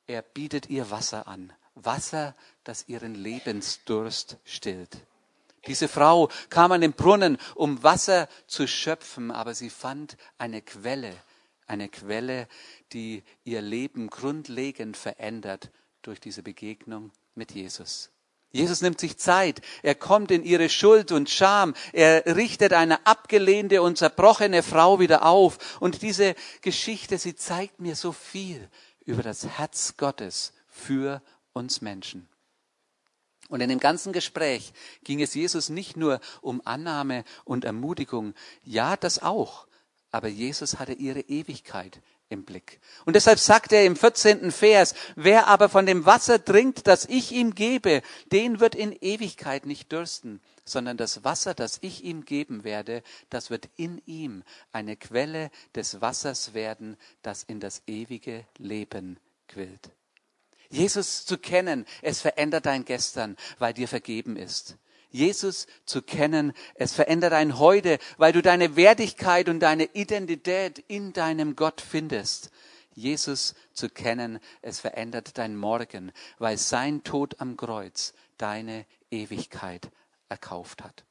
er 0.07 0.21
bietet 0.21 0.69
ihr 0.69 0.89
Wasser 0.91 1.27
an. 1.27 1.53
Wasser, 1.75 2.35
das 2.63 2.87
ihren 2.87 3.15
Lebensdurst 3.15 4.37
stillt. 4.43 4.97
Diese 5.67 5.87
Frau 5.87 6.29
kam 6.49 6.71
an 6.71 6.81
den 6.81 6.93
Brunnen, 6.93 7.37
um 7.55 7.83
Wasser 7.83 8.27
zu 8.47 8.67
schöpfen, 8.67 9.31
aber 9.31 9.53
sie 9.53 9.69
fand 9.69 10.17
eine 10.37 10.61
Quelle, 10.61 11.13
eine 11.67 11.89
Quelle, 11.89 12.47
die 12.93 13.23
ihr 13.43 13.61
Leben 13.61 14.09
grundlegend 14.09 14.97
verändert 14.97 15.71
durch 16.01 16.19
diese 16.19 16.43
Begegnung 16.43 17.11
mit 17.35 17.51
Jesus. 17.51 18.11
Jesus 18.51 18.81
nimmt 18.81 18.99
sich 18.99 19.17
Zeit, 19.17 19.61
er 19.83 19.93
kommt 19.93 20.31
in 20.31 20.43
ihre 20.43 20.69
Schuld 20.69 21.11
und 21.11 21.29
Scham, 21.29 21.75
er 21.93 22.35
richtet 22.35 22.73
eine 22.73 23.05
abgelehnte 23.05 23.83
und 23.83 23.97
zerbrochene 23.99 24.63
Frau 24.63 24.99
wieder 24.99 25.23
auf. 25.23 25.79
Und 25.79 26.01
diese 26.01 26.33
Geschichte, 26.61 27.19
sie 27.19 27.35
zeigt 27.35 27.79
mir 27.79 27.95
so 27.95 28.11
viel 28.11 28.67
über 29.05 29.21
das 29.21 29.45
Herz 29.45 29.95
Gottes 29.97 30.53
für 30.67 31.21
uns 31.53 31.81
Menschen. 31.81 32.27
Und 33.49 33.61
in 33.61 33.69
dem 33.69 33.79
ganzen 33.79 34.13
Gespräch 34.13 34.71
ging 35.03 35.21
es 35.21 35.33
Jesus 35.33 35.69
nicht 35.69 35.97
nur 35.97 36.21
um 36.41 36.61
Annahme 36.63 37.25
und 37.43 37.65
Ermutigung, 37.65 38.35
ja, 38.63 38.95
das 38.95 39.21
auch, 39.21 39.67
aber 40.11 40.27
Jesus 40.27 40.79
hatte 40.79 40.93
ihre 40.93 41.21
Ewigkeit 41.21 41.99
im 42.29 42.45
Blick. 42.45 42.79
Und 43.05 43.15
deshalb 43.15 43.39
sagt 43.39 43.71
er 43.71 43.85
im 43.85 43.95
14. 43.95 44.51
Vers, 44.51 44.93
wer 45.15 45.47
aber 45.47 45.67
von 45.67 45.87
dem 45.87 46.05
Wasser 46.05 46.43
trinkt, 46.43 46.85
das 46.85 47.05
ich 47.05 47.31
ihm 47.31 47.55
gebe, 47.55 48.03
den 48.31 48.59
wird 48.59 48.75
in 48.75 48.91
Ewigkeit 48.91 49.65
nicht 49.65 49.91
dürsten, 49.91 50.39
sondern 50.63 50.97
das 50.97 51.23
Wasser, 51.23 51.55
das 51.55 51.79
ich 51.81 52.03
ihm 52.03 52.25
geben 52.25 52.63
werde, 52.63 53.01
das 53.31 53.49
wird 53.49 53.67
in 53.77 53.99
ihm 54.05 54.43
eine 54.71 54.95
Quelle 54.95 55.49
des 55.73 56.01
Wassers 56.01 56.53
werden, 56.53 56.97
das 57.23 57.43
in 57.43 57.59
das 57.59 57.81
ewige 57.87 58.45
Leben 58.57 59.17
quillt. 59.47 59.89
Jesus 60.69 61.25
zu 61.25 61.38
kennen, 61.38 61.85
es 62.01 62.21
verändert 62.21 62.65
dein 62.65 62.85
Gestern, 62.85 63.38
weil 63.57 63.73
dir 63.73 63.88
vergeben 63.88 64.35
ist. 64.35 64.77
Jesus 65.11 65.65
zu 65.85 66.03
kennen, 66.03 66.53
es 66.75 66.93
verändert 66.93 67.31
dein 67.31 67.57
Heute, 67.57 67.97
weil 68.17 68.31
du 68.31 68.41
deine 68.41 68.75
Wertigkeit 68.75 69.49
und 69.49 69.59
deine 69.59 69.85
Identität 69.85 70.79
in 70.88 71.13
deinem 71.13 71.55
Gott 71.55 71.81
findest. 71.81 72.51
Jesus 72.93 73.55
zu 73.73 73.89
kennen, 73.89 74.39
es 74.61 74.79
verändert 74.79 75.38
dein 75.38 75.55
Morgen, 75.55 76.11
weil 76.38 76.57
sein 76.57 77.03
Tod 77.03 77.39
am 77.39 77.57
Kreuz 77.57 78.13
deine 78.38 78.85
Ewigkeit 79.09 79.89
erkauft 80.27 80.83
hat. 80.83 81.05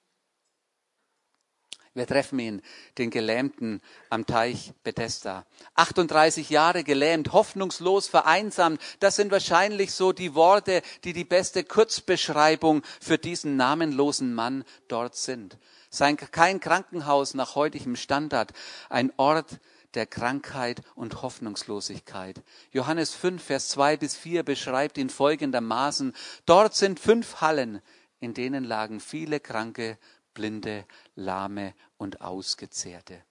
Wir 1.98 2.06
treffen 2.06 2.38
ihn, 2.38 2.62
den 2.96 3.10
Gelähmten 3.10 3.82
am 4.08 4.24
Teich 4.24 4.72
Bethesda. 4.84 5.44
38 5.74 6.48
Jahre 6.48 6.84
gelähmt, 6.84 7.32
hoffnungslos 7.32 8.06
vereinsamt. 8.06 8.80
Das 9.00 9.16
sind 9.16 9.32
wahrscheinlich 9.32 9.92
so 9.92 10.12
die 10.12 10.36
Worte, 10.36 10.82
die 11.02 11.12
die 11.12 11.24
beste 11.24 11.64
Kurzbeschreibung 11.64 12.82
für 13.00 13.18
diesen 13.18 13.56
namenlosen 13.56 14.32
Mann 14.32 14.64
dort 14.86 15.16
sind. 15.16 15.58
Sein, 15.90 16.16
kein 16.16 16.60
Krankenhaus 16.60 17.34
nach 17.34 17.56
heutigem 17.56 17.96
Standard, 17.96 18.52
ein 18.88 19.12
Ort 19.16 19.58
der 19.94 20.06
Krankheit 20.06 20.82
und 20.94 21.22
Hoffnungslosigkeit. 21.22 22.40
Johannes 22.70 23.12
5, 23.14 23.42
Vers 23.42 23.70
2 23.70 23.96
bis 23.96 24.14
4 24.14 24.44
beschreibt 24.44 24.98
ihn 24.98 25.10
folgendermaßen. 25.10 26.14
Dort 26.46 26.76
sind 26.76 27.00
fünf 27.00 27.40
Hallen, 27.40 27.82
in 28.20 28.34
denen 28.34 28.62
lagen 28.62 29.00
viele 29.00 29.40
Kranke 29.40 29.98
Blinde, 30.38 30.86
Lahme 31.16 31.74
und 31.96 32.20
Ausgezehrte. 32.20 33.24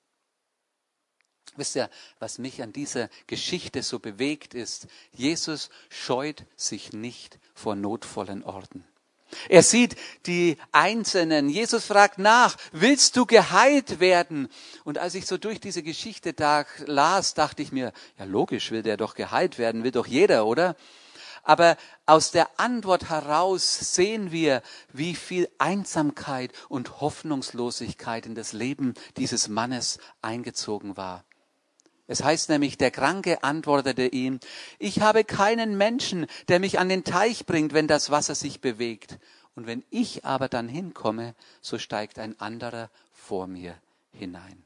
Wisst 1.55 1.77
ihr, 1.77 1.89
was 2.19 2.37
mich 2.37 2.61
an 2.61 2.73
dieser 2.73 3.09
Geschichte 3.27 3.81
so 3.81 3.99
bewegt 3.99 4.53
ist? 4.53 4.87
Jesus 5.13 5.69
scheut 5.89 6.43
sich 6.57 6.91
nicht 6.91 7.39
vor 7.55 7.75
notvollen 7.75 8.43
Orten. 8.43 8.83
Er 9.47 9.63
sieht 9.63 9.95
die 10.25 10.57
Einzelnen. 10.73 11.47
Jesus 11.47 11.85
fragt 11.85 12.19
nach, 12.19 12.57
willst 12.73 13.15
du 13.15 13.25
geheilt 13.25 14.01
werden? 14.01 14.49
Und 14.83 14.97
als 14.97 15.15
ich 15.15 15.25
so 15.25 15.37
durch 15.37 15.61
diese 15.61 15.83
Geschichte 15.83 16.33
da 16.33 16.65
las, 16.85 17.33
dachte 17.33 17.61
ich 17.61 17.71
mir, 17.71 17.93
ja 18.19 18.25
logisch, 18.25 18.71
will 18.71 18.83
der 18.83 18.97
doch 18.97 19.15
geheilt 19.15 19.57
werden, 19.57 19.85
will 19.85 19.91
doch 19.91 20.07
jeder, 20.07 20.45
oder? 20.45 20.75
Aber 21.47 21.77
aus 22.05 22.31
der 22.31 22.59
Antwort 22.59 23.09
heraus 23.09 23.95
sehen 23.95 24.33
wir, 24.33 24.61
wie 24.91 25.15
viel 25.15 25.47
Einsamkeit 25.59 26.51
und 26.67 26.99
Hoffnungslosigkeit 26.99 28.25
in 28.25 28.35
das 28.35 28.51
Leben 28.51 28.95
dieses 29.15 29.47
Mannes 29.47 29.97
eingezogen 30.21 30.97
war. 30.97 31.23
Es 32.05 32.21
heißt 32.21 32.49
nämlich, 32.49 32.77
der 32.77 32.91
Kranke 32.91 33.45
antwortete 33.45 34.07
ihm, 34.07 34.41
ich 34.77 34.99
habe 34.99 35.23
keinen 35.23 35.77
Menschen, 35.77 36.25
der 36.49 36.59
mich 36.59 36.79
an 36.79 36.89
den 36.89 37.05
Teich 37.05 37.45
bringt, 37.45 37.71
wenn 37.71 37.87
das 37.87 38.09
Wasser 38.09 38.35
sich 38.35 38.59
bewegt. 38.59 39.17
Und 39.55 39.67
wenn 39.67 39.85
ich 39.89 40.25
aber 40.25 40.49
dann 40.49 40.67
hinkomme, 40.67 41.33
so 41.61 41.79
steigt 41.79 42.19
ein 42.19 42.37
anderer 42.41 42.89
vor 43.13 43.47
mir 43.47 43.77
hinein. 44.11 44.65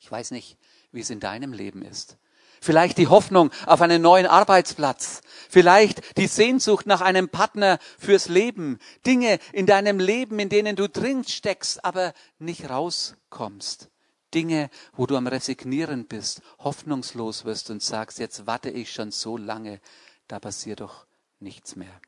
Ich 0.00 0.10
weiß 0.10 0.30
nicht, 0.30 0.56
wie 0.90 1.00
es 1.00 1.10
in 1.10 1.20
deinem 1.20 1.52
Leben 1.52 1.82
ist. 1.82 2.16
Vielleicht 2.66 2.98
die 2.98 3.06
Hoffnung 3.06 3.52
auf 3.66 3.80
einen 3.80 4.02
neuen 4.02 4.26
Arbeitsplatz. 4.26 5.20
Vielleicht 5.48 6.18
die 6.18 6.26
Sehnsucht 6.26 6.84
nach 6.84 7.00
einem 7.00 7.28
Partner 7.28 7.78
fürs 7.96 8.28
Leben. 8.28 8.80
Dinge 9.06 9.38
in 9.52 9.66
deinem 9.66 10.00
Leben, 10.00 10.40
in 10.40 10.48
denen 10.48 10.74
du 10.74 10.88
drin 10.88 11.22
steckst, 11.22 11.84
aber 11.84 12.12
nicht 12.40 12.68
rauskommst. 12.68 13.88
Dinge, 14.34 14.68
wo 14.94 15.06
du 15.06 15.16
am 15.16 15.28
Resignieren 15.28 16.06
bist, 16.06 16.42
hoffnungslos 16.58 17.44
wirst 17.44 17.70
und 17.70 17.84
sagst, 17.84 18.18
jetzt 18.18 18.48
warte 18.48 18.70
ich 18.70 18.92
schon 18.92 19.12
so 19.12 19.36
lange, 19.36 19.80
da 20.26 20.40
passiert 20.40 20.80
doch 20.80 21.06
nichts 21.38 21.76
mehr. 21.76 22.00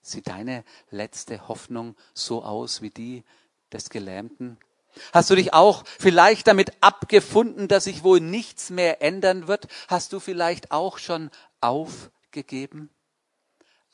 Sieht 0.00 0.28
deine 0.28 0.62
letzte 0.90 1.48
Hoffnung 1.48 1.96
so 2.14 2.44
aus 2.44 2.82
wie 2.82 2.90
die 2.90 3.24
des 3.72 3.90
Gelähmten? 3.90 4.58
Hast 5.12 5.30
du 5.30 5.34
dich 5.34 5.52
auch 5.52 5.84
vielleicht 5.98 6.46
damit 6.46 6.72
abgefunden, 6.80 7.68
dass 7.68 7.84
sich 7.84 8.02
wohl 8.02 8.20
nichts 8.20 8.70
mehr 8.70 9.02
ändern 9.02 9.48
wird? 9.48 9.68
Hast 9.88 10.12
du 10.12 10.20
vielleicht 10.20 10.72
auch 10.72 10.98
schon 10.98 11.30
aufgegeben? 11.60 12.90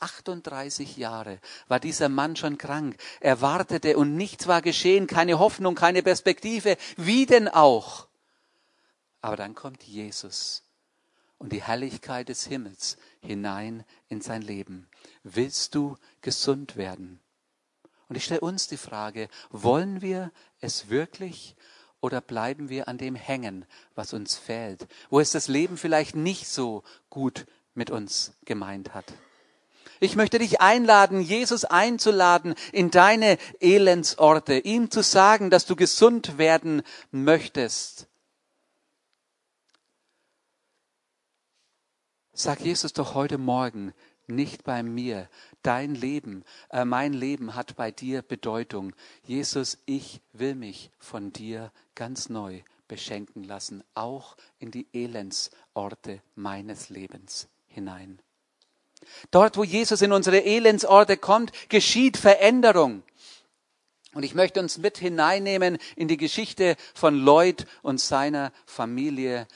38 0.00 0.96
Jahre 0.96 1.40
war 1.68 1.80
dieser 1.80 2.08
Mann 2.08 2.36
schon 2.36 2.58
krank. 2.58 2.96
Er 3.20 3.40
wartete 3.40 3.96
und 3.96 4.14
nichts 4.14 4.46
war 4.46 4.62
geschehen, 4.62 5.06
keine 5.06 5.38
Hoffnung, 5.38 5.74
keine 5.74 6.02
Perspektive. 6.02 6.76
Wie 6.96 7.26
denn 7.26 7.48
auch? 7.48 8.06
Aber 9.22 9.36
dann 9.36 9.54
kommt 9.54 9.82
Jesus 9.82 10.62
und 11.38 11.52
die 11.52 11.62
Herrlichkeit 11.62 12.28
des 12.28 12.46
Himmels 12.46 12.96
hinein 13.20 13.84
in 14.08 14.20
sein 14.20 14.42
Leben. 14.42 14.88
Willst 15.22 15.74
du 15.74 15.96
gesund 16.20 16.76
werden? 16.76 17.20
Und 18.08 18.16
ich 18.16 18.24
stelle 18.24 18.40
uns 18.40 18.68
die 18.68 18.76
Frage, 18.76 19.28
wollen 19.50 20.00
wir 20.00 20.30
es 20.60 20.88
wirklich 20.88 21.56
Oder 22.00 22.20
bleiben 22.20 22.68
wir 22.68 22.88
an 22.88 22.98
dem 22.98 23.14
hängen, 23.14 23.64
was 23.94 24.12
uns 24.12 24.36
fehlt, 24.36 24.86
wo 25.10 25.18
es 25.18 25.32
das 25.32 25.48
Leben 25.48 25.76
vielleicht 25.76 26.14
nicht 26.14 26.46
so 26.46 26.84
gut 27.10 27.46
mit 27.74 27.90
uns 27.90 28.32
gemeint 28.44 28.94
hat? 28.94 29.12
Ich 29.98 30.14
möchte 30.14 30.38
dich 30.38 30.60
einladen, 30.60 31.20
Jesus 31.20 31.64
einzuladen 31.64 32.54
in 32.70 32.90
deine 32.90 33.38
Elendsorte, 33.60 34.58
ihm 34.58 34.90
zu 34.90 35.02
sagen, 35.02 35.48
dass 35.48 35.64
du 35.64 35.74
gesund 35.74 36.36
werden 36.36 36.82
möchtest. 37.10 38.06
Sag 42.34 42.60
Jesus 42.60 42.92
doch 42.92 43.14
heute 43.14 43.38
Morgen, 43.38 43.94
nicht 44.26 44.64
bei 44.64 44.82
mir. 44.82 45.30
Dein 45.66 45.96
Leben, 45.96 46.44
äh, 46.70 46.84
mein 46.84 47.12
Leben 47.12 47.56
hat 47.56 47.74
bei 47.74 47.90
dir 47.90 48.22
Bedeutung. 48.22 48.92
Jesus, 49.24 49.78
ich 49.84 50.20
will 50.32 50.54
mich 50.54 50.92
von 51.00 51.32
dir 51.32 51.72
ganz 51.96 52.28
neu 52.28 52.60
beschenken 52.86 53.42
lassen, 53.42 53.82
auch 53.94 54.36
in 54.60 54.70
die 54.70 54.86
Elendsorte 54.92 56.22
meines 56.36 56.88
Lebens 56.88 57.48
hinein. 57.66 58.20
Dort, 59.32 59.56
wo 59.56 59.64
Jesus 59.64 60.02
in 60.02 60.12
unsere 60.12 60.44
Elendsorte 60.44 61.16
kommt, 61.16 61.50
geschieht 61.68 62.16
Veränderung. 62.16 63.02
Und 64.14 64.22
ich 64.22 64.36
möchte 64.36 64.60
uns 64.60 64.78
mit 64.78 64.98
hineinnehmen 64.98 65.78
in 65.96 66.06
die 66.06 66.16
Geschichte 66.16 66.76
von 66.94 67.16
Lloyd 67.16 67.66
und 67.82 68.00
seiner 68.00 68.52
Familie. 68.66 69.48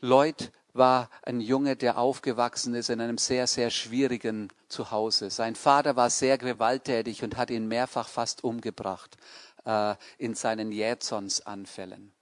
Lloyd 0.00 0.52
war 0.72 1.10
ein 1.22 1.40
Junge, 1.40 1.76
der 1.76 1.98
aufgewachsen 1.98 2.74
ist 2.74 2.90
in 2.90 3.00
einem 3.00 3.18
sehr, 3.18 3.46
sehr 3.46 3.70
schwierigen 3.70 4.48
Zuhause. 4.68 5.30
Sein 5.30 5.54
Vater 5.54 5.96
war 5.96 6.10
sehr 6.10 6.38
gewalttätig 6.38 7.22
und 7.22 7.36
hat 7.36 7.50
ihn 7.50 7.68
mehrfach 7.68 8.08
fast 8.08 8.44
umgebracht 8.44 9.16
äh, 9.64 9.94
in 10.18 10.34
seinen 10.34 10.72
Jähzonsanfällen. 10.72 12.12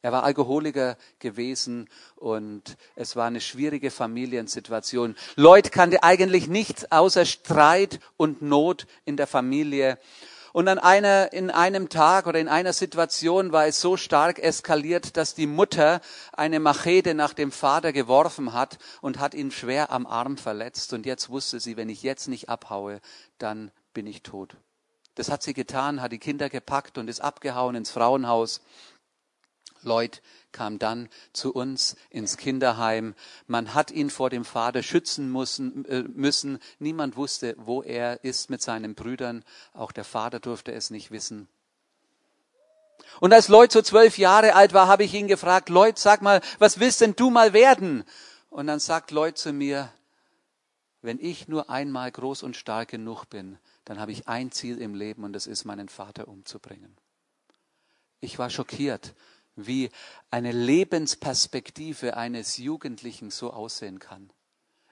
Er 0.00 0.12
war 0.12 0.22
Alkoholiker 0.22 0.96
gewesen 1.18 1.88
und 2.14 2.76
es 2.94 3.16
war 3.16 3.26
eine 3.26 3.40
schwierige 3.40 3.90
Familiensituation. 3.90 5.16
Lloyd 5.34 5.72
kannte 5.72 6.04
eigentlich 6.04 6.46
nichts 6.46 6.92
außer 6.92 7.24
Streit 7.24 7.98
und 8.16 8.40
Not 8.40 8.86
in 9.04 9.16
der 9.16 9.26
Familie. 9.26 9.98
Und 10.58 10.66
an 10.66 10.80
einer, 10.80 11.32
in 11.32 11.52
einem 11.52 11.88
Tag 11.88 12.26
oder 12.26 12.40
in 12.40 12.48
einer 12.48 12.72
Situation 12.72 13.52
war 13.52 13.68
es 13.68 13.80
so 13.80 13.96
stark 13.96 14.40
eskaliert, 14.40 15.16
dass 15.16 15.36
die 15.36 15.46
Mutter 15.46 16.00
eine 16.32 16.58
Machete 16.58 17.14
nach 17.14 17.32
dem 17.32 17.52
Vater 17.52 17.92
geworfen 17.92 18.52
hat 18.52 18.78
und 19.00 19.20
hat 19.20 19.34
ihn 19.34 19.52
schwer 19.52 19.92
am 19.92 20.04
Arm 20.04 20.36
verletzt. 20.36 20.92
Und 20.92 21.06
jetzt 21.06 21.28
wusste 21.30 21.60
sie, 21.60 21.76
wenn 21.76 21.88
ich 21.88 22.02
jetzt 22.02 22.26
nicht 22.26 22.48
abhaue, 22.48 23.00
dann 23.38 23.70
bin 23.94 24.08
ich 24.08 24.24
tot. 24.24 24.56
Das 25.14 25.30
hat 25.30 25.44
sie 25.44 25.54
getan, 25.54 26.02
hat 26.02 26.10
die 26.10 26.18
Kinder 26.18 26.48
gepackt 26.48 26.98
und 26.98 27.08
ist 27.08 27.20
abgehauen 27.20 27.76
ins 27.76 27.92
Frauenhaus. 27.92 28.60
Lloyd 29.88 30.22
kam 30.52 30.78
dann 30.78 31.08
zu 31.32 31.52
uns 31.52 31.96
ins 32.10 32.36
Kinderheim. 32.36 33.14
Man 33.46 33.74
hat 33.74 33.90
ihn 33.90 34.10
vor 34.10 34.30
dem 34.30 34.44
Vater 34.44 34.82
schützen 34.82 35.32
müssen, 35.32 35.84
äh, 35.86 36.02
müssen. 36.02 36.58
Niemand 36.78 37.16
wusste, 37.16 37.54
wo 37.58 37.82
er 37.82 38.22
ist 38.24 38.50
mit 38.50 38.62
seinen 38.62 38.94
Brüdern. 38.94 39.44
Auch 39.72 39.92
der 39.92 40.04
Vater 40.04 40.40
durfte 40.40 40.72
es 40.72 40.90
nicht 40.90 41.10
wissen. 41.10 41.48
Und 43.20 43.32
als 43.32 43.48
Lloyd 43.48 43.72
so 43.72 43.82
zwölf 43.82 44.18
Jahre 44.18 44.54
alt 44.54 44.72
war, 44.74 44.86
habe 44.86 45.04
ich 45.04 45.14
ihn 45.14 45.28
gefragt, 45.28 45.68
Lloyd, 45.68 45.98
sag 45.98 46.22
mal, 46.22 46.40
was 46.58 46.78
willst 46.78 47.00
denn 47.00 47.16
du 47.16 47.30
mal 47.30 47.52
werden? 47.52 48.04
Und 48.50 48.66
dann 48.66 48.80
sagt 48.80 49.10
Lloyd 49.10 49.38
zu 49.38 49.52
mir, 49.52 49.92
wenn 51.02 51.18
ich 51.20 51.48
nur 51.48 51.70
einmal 51.70 52.10
groß 52.10 52.42
und 52.42 52.56
stark 52.56 52.88
genug 52.88 53.26
bin, 53.26 53.58
dann 53.84 54.00
habe 54.00 54.12
ich 54.12 54.28
ein 54.28 54.50
Ziel 54.50 54.80
im 54.80 54.94
Leben 54.94 55.24
und 55.24 55.32
das 55.32 55.46
ist, 55.46 55.64
meinen 55.64 55.88
Vater 55.88 56.28
umzubringen. 56.28 56.96
Ich 58.20 58.38
war 58.38 58.50
schockiert 58.50 59.14
wie 59.66 59.90
eine 60.30 60.52
Lebensperspektive 60.52 62.16
eines 62.16 62.56
Jugendlichen 62.56 63.30
so 63.30 63.52
aussehen 63.52 63.98
kann. 63.98 64.32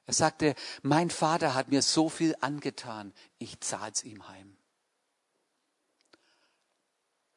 Er 0.07 0.15
sagte, 0.15 0.55
mein 0.83 1.11
Vater 1.11 1.55
hat 1.55 1.69
mir 1.69 1.83
so 1.83 2.09
viel 2.09 2.37
angetan, 2.41 3.13
ich 3.39 3.61
zahl's 3.61 4.05
ihm 4.05 4.29
heim. 4.29 4.57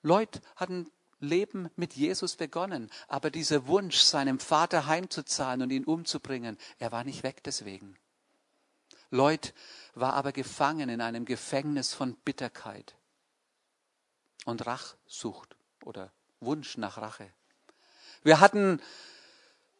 Lloyd 0.02 0.42
hat 0.56 0.70
ein 0.70 0.90
Leben 1.20 1.70
mit 1.76 1.94
Jesus 1.94 2.36
begonnen, 2.36 2.90
aber 3.08 3.32
dieser 3.32 3.68
Wunsch, 3.68 3.98
seinem 3.98 4.40
Vater 4.40 4.86
heimzuzahlen 4.86 5.64
und 5.64 5.72
ihn 5.72 5.84
umzubringen, 5.84 6.58
er 6.78 6.92
war 6.92 7.04
nicht 7.04 7.24
weg 7.24 7.44
deswegen. 7.44 7.98
Lloyd 9.12 9.54
war 9.96 10.14
aber 10.14 10.32
gefangen 10.32 10.90
in 10.90 11.02
einem 11.02 11.26
Gefängnis 11.26 11.94
von 11.94 12.16
Bitterkeit 12.16 12.96
und 14.46 14.66
Rachsucht 14.66 15.58
oder 15.84 16.12
Wunsch 16.42 16.78
nach 16.78 16.98
Rache. 16.98 17.30
Wir 18.24 18.40
hatten 18.40 18.82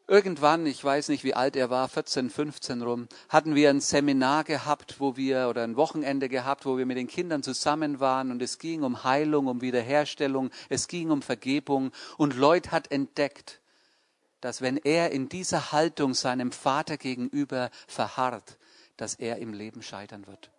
irgendwann, 0.08 0.66
ich 0.66 0.84
weiß 0.84 1.10
nicht, 1.10 1.24
wie 1.24 1.36
alt 1.36 1.56
er 1.56 1.70
war, 1.70 1.88
14, 1.88 2.30
15 2.30 2.82
rum, 2.82 3.08
hatten 3.30 3.56
wir 3.56 3.70
ein 3.70 3.80
Seminar 3.80 4.44
gehabt, 4.44 5.00
wo 5.00 5.16
wir, 5.16 5.48
oder 5.50 5.64
ein 5.64 5.76
Wochenende 5.76 6.30
gehabt, 6.30 6.66
wo 6.66 6.78
wir 6.78 6.86
mit 6.86 6.98
den 6.98 7.08
Kindern 7.08 7.44
zusammen 7.44 8.00
waren 8.00 8.32
und 8.32 8.42
es 8.42 8.58
ging 8.58 8.84
um 8.84 9.04
Heilung, 9.04 9.48
um 9.48 9.62
Wiederherstellung, 9.62 10.50
es 10.68 10.88
ging 10.88 11.12
um 11.12 11.22
Vergebung 11.22 11.92
und 12.18 12.36
Lloyd 12.36 12.72
hat 12.72 12.92
entdeckt, 12.92 13.62
dass 14.42 14.62
wenn 14.62 14.78
er 14.78 15.12
in 15.12 15.30
dieser 15.30 15.72
Haltung 15.72 16.14
seinem 16.14 16.52
Vater 16.52 16.98
gegenüber 16.98 17.70
verharrt, 17.88 18.58
dass 18.98 19.16
er 19.16 19.38
im 19.38 19.54
Leben 19.54 19.84
scheitern 19.84 20.28
wird. 20.28 20.50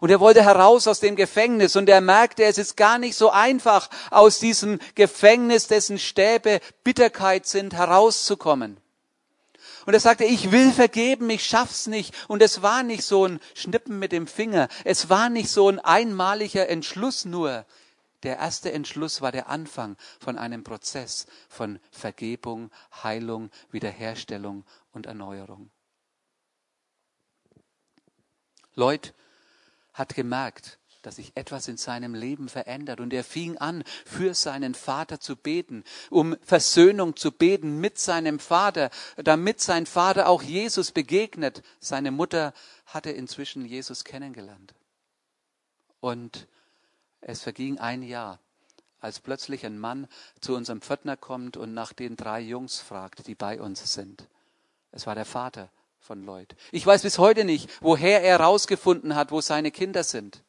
Und 0.00 0.10
er 0.10 0.20
wollte 0.20 0.44
heraus 0.44 0.86
aus 0.86 1.00
dem 1.00 1.16
Gefängnis 1.16 1.76
und 1.76 1.88
er 1.88 2.00
merkte, 2.00 2.44
es 2.44 2.58
ist 2.58 2.76
gar 2.76 2.98
nicht 2.98 3.16
so 3.16 3.30
einfach, 3.30 3.88
aus 4.10 4.38
diesem 4.38 4.78
Gefängnis, 4.94 5.66
dessen 5.66 5.98
Stäbe 5.98 6.60
Bitterkeit 6.82 7.46
sind, 7.46 7.74
herauszukommen. 7.74 8.78
Und 9.86 9.94
er 9.94 10.00
sagte, 10.00 10.24
ich 10.24 10.50
will 10.50 10.72
vergeben, 10.72 11.28
ich 11.30 11.44
schaff's 11.44 11.86
nicht. 11.86 12.14
Und 12.28 12.42
es 12.42 12.62
war 12.62 12.82
nicht 12.82 13.04
so 13.04 13.26
ein 13.26 13.40
Schnippen 13.54 13.98
mit 13.98 14.12
dem 14.12 14.26
Finger. 14.26 14.68
Es 14.84 15.10
war 15.10 15.28
nicht 15.28 15.50
so 15.50 15.68
ein 15.68 15.78
einmaliger 15.78 16.68
Entschluss 16.68 17.24
nur. 17.24 17.66
Der 18.22 18.38
erste 18.38 18.72
Entschluss 18.72 19.20
war 19.20 19.32
der 19.32 19.48
Anfang 19.48 19.96
von 20.18 20.38
einem 20.38 20.64
Prozess 20.64 21.26
von 21.50 21.78
Vergebung, 21.90 22.70
Heilung, 23.02 23.50
Wiederherstellung 23.70 24.64
und 24.92 25.04
Erneuerung. 25.04 25.70
Leute, 28.74 29.12
hat 29.94 30.14
gemerkt, 30.14 30.78
dass 31.02 31.16
sich 31.16 31.32
etwas 31.34 31.68
in 31.68 31.76
seinem 31.76 32.14
Leben 32.14 32.48
verändert. 32.48 33.00
Und 33.00 33.12
er 33.12 33.24
fing 33.24 33.58
an, 33.58 33.84
für 34.04 34.34
seinen 34.34 34.74
Vater 34.74 35.20
zu 35.20 35.36
beten, 35.36 35.84
um 36.10 36.36
Versöhnung 36.42 37.16
zu 37.16 37.30
beten 37.30 37.80
mit 37.80 37.98
seinem 37.98 38.38
Vater, 38.38 38.90
damit 39.16 39.60
sein 39.60 39.86
Vater 39.86 40.28
auch 40.28 40.42
Jesus 40.42 40.92
begegnet. 40.92 41.62
Seine 41.80 42.10
Mutter 42.10 42.52
hatte 42.86 43.10
inzwischen 43.10 43.64
Jesus 43.64 44.04
kennengelernt. 44.04 44.74
Und 46.00 46.48
es 47.20 47.42
verging 47.42 47.78
ein 47.78 48.02
Jahr, 48.02 48.40
als 49.00 49.20
plötzlich 49.20 49.64
ein 49.64 49.78
Mann 49.78 50.08
zu 50.40 50.54
unserem 50.54 50.80
Pförtner 50.80 51.16
kommt 51.16 51.56
und 51.56 51.72
nach 51.72 51.92
den 51.92 52.16
drei 52.16 52.40
Jungs 52.40 52.80
fragt, 52.80 53.26
die 53.26 53.34
bei 53.34 53.60
uns 53.60 53.92
sind. 53.92 54.26
Es 54.90 55.06
war 55.06 55.14
der 55.14 55.24
Vater 55.24 55.70
von 56.04 56.22
Lloyd. 56.22 56.54
Ich 56.70 56.86
weiß 56.86 57.02
bis 57.02 57.18
heute 57.18 57.44
nicht, 57.44 57.70
woher 57.80 58.22
er 58.22 58.38
herausgefunden 58.38 59.14
hat, 59.14 59.30
wo 59.30 59.40
seine 59.40 59.70
Kinder 59.70 60.04
sind. 60.04 60.42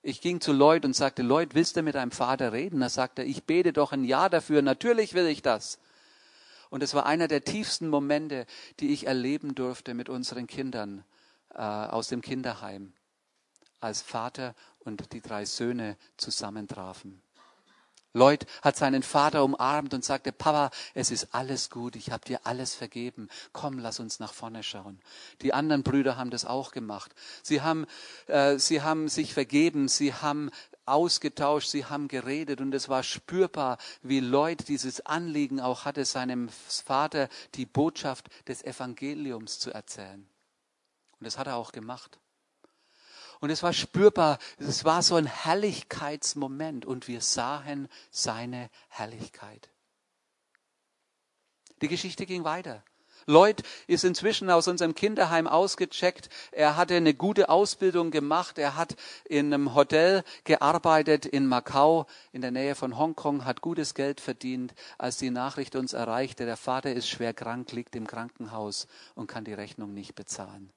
Ich 0.00 0.22
ging 0.22 0.40
zu 0.40 0.52
Lloyd 0.52 0.86
und 0.86 0.96
sagte, 0.96 1.22
Lloyd, 1.22 1.54
willst 1.54 1.76
du 1.76 1.82
mit 1.82 1.94
deinem 1.94 2.10
Vater 2.10 2.52
reden? 2.52 2.80
Da 2.80 2.88
sagte 2.88 3.22
er, 3.22 3.28
ich 3.28 3.44
bete 3.44 3.74
doch 3.74 3.92
ein 3.92 4.04
Jahr 4.04 4.30
dafür, 4.30 4.62
natürlich 4.62 5.12
will 5.12 5.26
ich 5.26 5.42
das. 5.42 5.78
Und 6.70 6.82
es 6.82 6.94
war 6.94 7.04
einer 7.04 7.28
der 7.28 7.44
tiefsten 7.44 7.88
Momente, 7.88 8.46
die 8.80 8.92
ich 8.92 9.06
erleben 9.06 9.54
durfte 9.54 9.92
mit 9.92 10.08
unseren 10.08 10.46
Kindern 10.46 11.04
äh, 11.50 11.60
aus 11.60 12.08
dem 12.08 12.22
Kinderheim, 12.22 12.94
als 13.80 14.00
Vater 14.00 14.54
und 14.78 15.12
die 15.12 15.20
drei 15.20 15.44
Söhne 15.44 15.98
zusammentrafen. 16.16 17.20
Lloyd 18.14 18.46
hat 18.62 18.76
seinen 18.76 19.02
Vater 19.02 19.42
umarmt 19.44 19.92
und 19.92 20.04
sagte, 20.04 20.30
Papa, 20.30 20.70
es 20.94 21.10
ist 21.10 21.34
alles 21.34 21.68
gut, 21.68 21.96
ich 21.96 22.12
habe 22.12 22.24
dir 22.24 22.40
alles 22.44 22.74
vergeben. 22.74 23.28
Komm, 23.52 23.80
lass 23.80 23.98
uns 23.98 24.20
nach 24.20 24.32
vorne 24.32 24.62
schauen. 24.62 25.00
Die 25.42 25.52
anderen 25.52 25.82
Brüder 25.82 26.16
haben 26.16 26.30
das 26.30 26.44
auch 26.44 26.70
gemacht. 26.70 27.12
Sie 27.42 27.60
haben, 27.60 27.86
äh, 28.28 28.56
sie 28.58 28.82
haben 28.82 29.08
sich 29.08 29.34
vergeben, 29.34 29.88
sie 29.88 30.14
haben 30.14 30.50
ausgetauscht, 30.86 31.68
sie 31.68 31.86
haben 31.86 32.06
geredet 32.06 32.60
und 32.60 32.72
es 32.72 32.88
war 32.88 33.02
spürbar, 33.02 33.78
wie 34.02 34.20
Lloyd 34.20 34.68
dieses 34.68 35.04
Anliegen 35.04 35.60
auch 35.60 35.84
hatte, 35.84 36.04
seinem 36.04 36.48
Vater 36.48 37.28
die 37.54 37.66
Botschaft 37.66 38.28
des 38.46 38.62
Evangeliums 38.62 39.58
zu 39.58 39.72
erzählen. 39.72 40.24
Und 41.18 41.24
das 41.26 41.36
hat 41.36 41.48
er 41.48 41.56
auch 41.56 41.72
gemacht. 41.72 42.18
Und 43.40 43.50
es 43.50 43.62
war 43.62 43.72
spürbar, 43.72 44.38
es 44.58 44.84
war 44.84 45.02
so 45.02 45.16
ein 45.16 45.26
Herrlichkeitsmoment 45.26 46.86
und 46.86 47.08
wir 47.08 47.20
sahen 47.20 47.88
seine 48.10 48.70
Herrlichkeit. 48.88 49.70
Die 51.82 51.88
Geschichte 51.88 52.26
ging 52.26 52.44
weiter. 52.44 52.82
Lloyd 53.26 53.62
ist 53.86 54.04
inzwischen 54.04 54.50
aus 54.50 54.68
unserem 54.68 54.94
Kinderheim 54.94 55.46
ausgecheckt. 55.46 56.28
Er 56.52 56.76
hatte 56.76 56.94
eine 56.94 57.14
gute 57.14 57.48
Ausbildung 57.48 58.10
gemacht. 58.10 58.58
Er 58.58 58.76
hat 58.76 58.96
in 59.24 59.52
einem 59.52 59.74
Hotel 59.74 60.24
gearbeitet 60.44 61.24
in 61.24 61.46
Macau 61.46 62.06
in 62.32 62.42
der 62.42 62.50
Nähe 62.50 62.74
von 62.74 62.98
Hongkong, 62.98 63.44
hat 63.44 63.60
gutes 63.60 63.94
Geld 63.94 64.20
verdient. 64.20 64.74
Als 64.98 65.16
die 65.16 65.30
Nachricht 65.30 65.74
uns 65.76 65.94
erreichte, 65.94 66.44
der 66.44 66.56
Vater 66.56 66.92
ist 66.92 67.08
schwer 67.08 67.32
krank, 67.32 67.72
liegt 67.72 67.96
im 67.96 68.06
Krankenhaus 68.06 68.86
und 69.14 69.26
kann 69.26 69.44
die 69.44 69.54
Rechnung 69.54 69.94
nicht 69.94 70.14
bezahlen. 70.14 70.70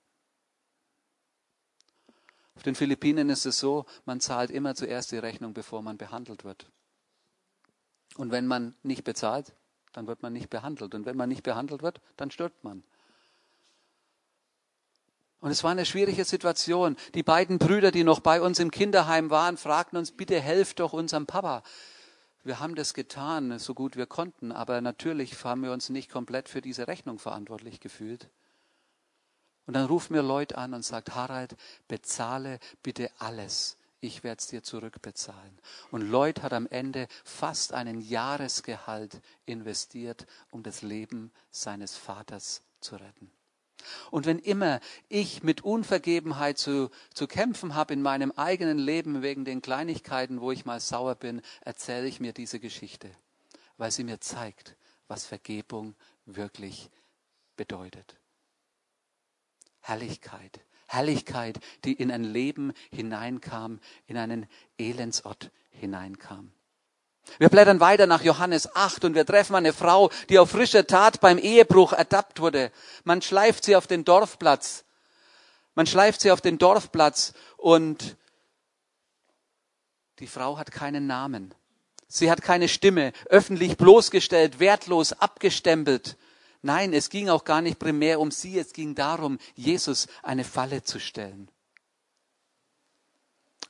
Auf 2.57 2.63
den 2.63 2.73
Philippinen 2.73 3.29
ist 3.29 3.45
es 3.45 3.59
so, 3.59 3.85
man 4.05 4.19
zahlt 4.19 4.49
immer 4.49 4.73
zuerst 4.73 5.11
die 5.11 5.19
Rechnung, 5.19 5.53
bevor 5.53 5.83
man 5.83 5.95
behandelt 5.95 6.43
wird. 6.43 6.65
Und 8.15 8.31
wenn 8.31 8.47
man 8.47 8.73
nicht 8.81 9.03
bezahlt, 9.03 9.53
dann 9.93 10.07
wird 10.07 10.23
man 10.23 10.33
nicht 10.33 10.49
behandelt. 10.49 10.95
Und 10.95 11.05
wenn 11.05 11.15
man 11.15 11.29
nicht 11.29 11.43
behandelt 11.43 11.83
wird, 11.83 12.01
dann 12.15 12.31
stirbt 12.31 12.63
man. 12.63 12.83
Und 15.39 15.51
es 15.51 15.63
war 15.63 15.69
eine 15.69 15.85
schwierige 15.85 16.25
Situation. 16.25 16.97
Die 17.13 17.21
beiden 17.21 17.59
Brüder, 17.59 17.91
die 17.91 18.03
noch 18.03 18.21
bei 18.21 18.41
uns 18.41 18.57
im 18.57 18.71
Kinderheim 18.71 19.29
waren, 19.29 19.55
fragten 19.55 19.99
uns, 19.99 20.11
bitte 20.11 20.41
helft 20.41 20.79
doch 20.79 20.93
unserem 20.93 21.27
Papa. 21.27 21.61
Wir 22.43 22.59
haben 22.59 22.73
das 22.73 22.95
getan, 22.95 23.59
so 23.59 23.75
gut 23.75 23.97
wir 23.97 24.07
konnten, 24.07 24.51
aber 24.51 24.81
natürlich 24.81 25.43
haben 25.43 25.61
wir 25.61 25.71
uns 25.71 25.89
nicht 25.89 26.09
komplett 26.09 26.49
für 26.49 26.61
diese 26.61 26.87
Rechnung 26.87 27.19
verantwortlich 27.19 27.81
gefühlt. 27.81 28.31
Und 29.67 29.75
dann 29.75 29.85
ruft 29.85 30.09
mir 30.09 30.23
Lloyd 30.23 30.55
an 30.55 30.73
und 30.73 30.83
sagt, 30.83 31.13
Harald, 31.13 31.55
bezahle 31.87 32.59
bitte 32.81 33.11
alles 33.19 33.77
ich 33.99 34.23
werde 34.23 34.39
es 34.39 34.47
dir 34.47 34.63
zurückbezahlen. 34.63 35.59
Und 35.91 36.01
Lloyd 36.01 36.43
hat 36.43 36.53
am 36.53 36.67
Ende 36.67 37.07
fast 37.23 37.73
einen 37.73 38.01
Jahresgehalt 38.01 39.21
investiert, 39.45 40.27
um 40.51 40.63
das 40.63 40.81
Leben 40.81 41.31
seines 41.51 41.95
Vaters 41.95 42.61
zu 42.79 42.95
retten. 42.95 43.31
Und 44.11 44.25
wenn 44.25 44.39
immer 44.39 44.79
ich 45.07 45.43
mit 45.43 45.61
Unvergebenheit 45.61 46.57
zu, 46.57 46.89
zu 47.13 47.27
kämpfen 47.27 47.75
habe 47.75 47.93
in 47.93 48.01
meinem 48.01 48.31
eigenen 48.31 48.77
Leben 48.77 49.21
wegen 49.21 49.45
den 49.45 49.61
Kleinigkeiten, 49.61 50.41
wo 50.41 50.51
ich 50.51 50.65
mal 50.65 50.79
sauer 50.79 51.15
bin, 51.15 51.41
erzähle 51.61 52.07
ich 52.07 52.19
mir 52.19 52.33
diese 52.33 52.59
Geschichte, 52.59 53.09
weil 53.77 53.91
sie 53.91 54.03
mir 54.03 54.19
zeigt, 54.19 54.75
was 55.07 55.25
Vergebung 55.25 55.95
wirklich 56.25 56.89
bedeutet. 57.55 58.16
Herrlichkeit, 59.87 60.59
Herrlichkeit, 60.87 61.59
die 61.85 61.93
in 61.93 62.11
ein 62.11 62.25
Leben 62.25 62.73
hineinkam, 62.91 63.79
in 64.05 64.17
einen 64.17 64.47
Elendsort 64.77 65.49
hineinkam. 65.69 66.51
Wir 67.39 67.47
blättern 67.47 67.79
weiter 67.79 68.05
nach 68.05 68.21
Johannes 68.21 68.75
8 68.75 69.05
und 69.05 69.15
wir 69.15 69.25
treffen 69.25 69.55
eine 69.55 69.71
Frau, 69.71 70.09
die 70.29 70.39
auf 70.39 70.51
frischer 70.51 70.87
Tat 70.87 71.21
beim 71.21 71.37
Ehebruch 71.37 71.93
ertappt 71.93 72.41
wurde. 72.41 72.71
Man 73.05 73.21
schleift 73.21 73.63
sie 73.63 73.77
auf 73.77 73.87
den 73.87 74.03
Dorfplatz. 74.03 74.83
Man 75.73 75.87
schleift 75.87 76.19
sie 76.19 76.31
auf 76.31 76.41
den 76.41 76.57
Dorfplatz 76.57 77.33
und 77.55 78.17
die 80.19 80.27
Frau 80.27 80.57
hat 80.57 80.71
keinen 80.71 81.07
Namen. 81.07 81.53
Sie 82.09 82.29
hat 82.29 82.41
keine 82.41 82.67
Stimme, 82.67 83.13
öffentlich 83.29 83.77
bloßgestellt, 83.77 84.59
wertlos 84.59 85.13
abgestempelt. 85.13 86.17
Nein, 86.67 86.91
es 86.91 87.09
ging 87.09 87.29
auch 87.29 87.45
gar 87.45 87.61
nicht 87.61 87.79
primär 87.79 88.19
um 88.19 88.29
sie, 88.29 88.59
es 88.59 88.73
ging 88.73 88.93
darum, 88.93 89.39
Jesus 89.55 90.07
eine 90.21 90.43
Falle 90.43 90.83
zu 90.83 90.99
stellen. 90.99 91.49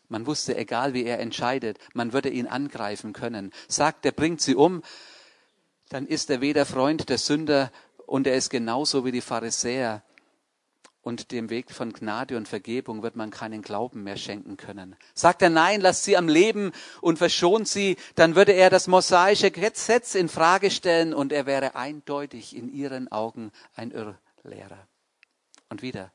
Man 0.08 0.26
wusste, 0.26 0.58
egal 0.58 0.96
wie 0.96 1.04
er 1.04 1.20
entscheidet, 1.20 1.78
man 1.94 2.12
würde 2.12 2.30
ihn 2.30 2.48
angreifen 2.48 3.14
können. 3.14 3.54
Sagt, 3.68 4.04
er 4.08 4.14
bringt 4.14 4.42
sie 4.42 4.56
um, 4.56 4.82
dann 5.90 6.08
ist 6.08 6.32
er 6.32 6.42
weder 6.42 6.66
Freund 6.66 7.08
der 7.10 7.20
Sünder 7.20 7.72
und 8.08 8.26
er 8.26 8.36
ist 8.36 8.50
genauso 8.50 9.06
wie 9.06 9.12
die 9.12 9.22
Pharisäer 9.22 10.02
und 11.08 11.32
dem 11.32 11.50
Weg 11.50 11.72
von 11.72 11.94
Gnade 11.94 12.36
und 12.36 12.50
Vergebung 12.50 13.02
wird 13.02 13.16
man 13.16 13.32
keinen 13.32 13.62
Glauben 13.62 14.04
mehr 14.04 14.18
schenken 14.18 14.58
können. 14.58 14.98
Sagt 15.14 15.42
er 15.42 15.50
nein, 15.50 15.80
lasst 15.80 16.04
sie 16.04 16.18
am 16.18 16.28
Leben 16.28 16.74
und 17.00 17.18
verschont 17.18 17.70
sie, 17.70 17.96
dann 18.16 18.36
würde 18.36 18.52
er 18.52 18.70
das 18.70 18.88
mosaische 18.88 19.50
Gesetz 19.50 20.16
in 20.16 20.28
Frage 20.28 20.70
stellen 20.70 21.14
und 21.14 21.32
er 21.32 21.46
wäre 21.46 21.76
eindeutig 21.76 22.54
in 22.54 22.68
ihren 22.68 23.10
Augen 23.10 23.52
ein 23.74 23.92
Irrlehrer. 23.92 24.86
Und 25.70 25.82
wieder, 25.82 26.12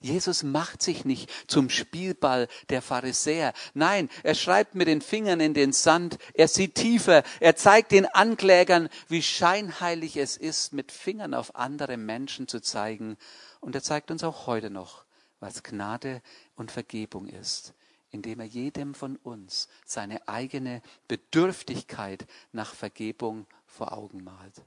Jesus 0.00 0.42
macht 0.42 0.82
sich 0.82 1.06
nicht 1.06 1.30
zum 1.46 1.70
Spielball 1.70 2.48
der 2.68 2.82
Pharisäer. 2.82 3.54
Nein, 3.72 4.10
er 4.22 4.34
schreibt 4.34 4.74
mit 4.74 4.88
den 4.88 5.00
Fingern 5.00 5.40
in 5.40 5.54
den 5.54 5.72
Sand, 5.72 6.18
er 6.34 6.48
sieht 6.48 6.74
tiefer, 6.74 7.22
er 7.40 7.56
zeigt 7.56 7.92
den 7.92 8.04
Anklägern, 8.04 8.90
wie 9.08 9.22
scheinheilig 9.22 10.18
es 10.18 10.36
ist, 10.36 10.74
mit 10.74 10.92
Fingern 10.92 11.32
auf 11.32 11.56
andere 11.56 11.96
Menschen 11.96 12.46
zu 12.46 12.60
zeigen 12.60 13.16
und 13.64 13.74
er 13.74 13.82
zeigt 13.82 14.10
uns 14.10 14.22
auch 14.22 14.46
heute 14.46 14.68
noch, 14.68 15.04
was 15.40 15.62
Gnade 15.62 16.20
und 16.54 16.70
Vergebung 16.70 17.26
ist, 17.26 17.72
indem 18.10 18.40
er 18.40 18.46
jedem 18.46 18.94
von 18.94 19.16
uns 19.16 19.68
seine 19.86 20.28
eigene 20.28 20.82
Bedürftigkeit 21.08 22.26
nach 22.52 22.74
Vergebung 22.74 23.46
vor 23.66 23.92
Augen 23.92 24.22
malt. 24.22 24.62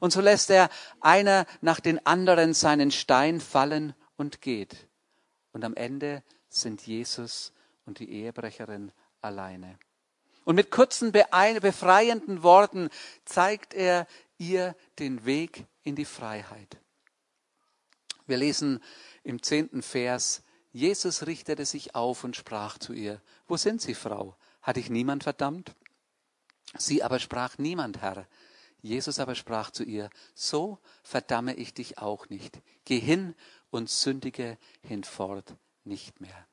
Und 0.00 0.12
so 0.12 0.20
lässt 0.20 0.50
er 0.50 0.70
einer 1.00 1.46
nach 1.60 1.78
den 1.78 2.04
anderen 2.04 2.52
seinen 2.52 2.90
Stein 2.90 3.40
fallen 3.40 3.94
und 4.16 4.42
geht. 4.42 4.88
Und 5.52 5.64
am 5.64 5.74
Ende 5.74 6.24
sind 6.48 6.84
Jesus 6.84 7.52
und 7.84 8.00
die 8.00 8.10
Ehebrecherin 8.10 8.90
alleine. 9.20 9.78
Und 10.44 10.56
mit 10.56 10.72
kurzen, 10.72 11.12
befreienden 11.12 12.42
Worten 12.42 12.90
zeigt 13.24 13.72
er 13.72 14.08
ihr 14.38 14.74
den 14.98 15.24
Weg 15.24 15.64
in 15.84 15.94
die 15.94 16.04
Freiheit. 16.04 16.78
Wir 18.26 18.36
lesen 18.36 18.82
im 19.22 19.42
zehnten 19.42 19.82
Vers, 19.82 20.42
Jesus 20.72 21.26
richtete 21.26 21.64
sich 21.64 21.94
auf 21.94 22.24
und 22.24 22.36
sprach 22.36 22.78
zu 22.78 22.92
ihr, 22.92 23.22
Wo 23.46 23.56
sind 23.56 23.80
Sie, 23.80 23.94
Frau? 23.94 24.36
Hat 24.60 24.76
dich 24.76 24.90
niemand 24.90 25.22
verdammt? 25.22 25.74
Sie 26.76 27.02
aber 27.02 27.18
sprach, 27.18 27.56
Niemand, 27.58 28.02
Herr. 28.02 28.26
Jesus 28.82 29.18
aber 29.18 29.34
sprach 29.34 29.70
zu 29.70 29.84
ihr, 29.84 30.10
So 30.34 30.78
verdamme 31.02 31.54
ich 31.54 31.72
dich 31.72 31.98
auch 31.98 32.28
nicht. 32.28 32.60
Geh 32.84 33.00
hin 33.00 33.34
und 33.70 33.88
sündige 33.88 34.58
hinfort 34.82 35.56
nicht 35.84 36.20
mehr. 36.20 36.46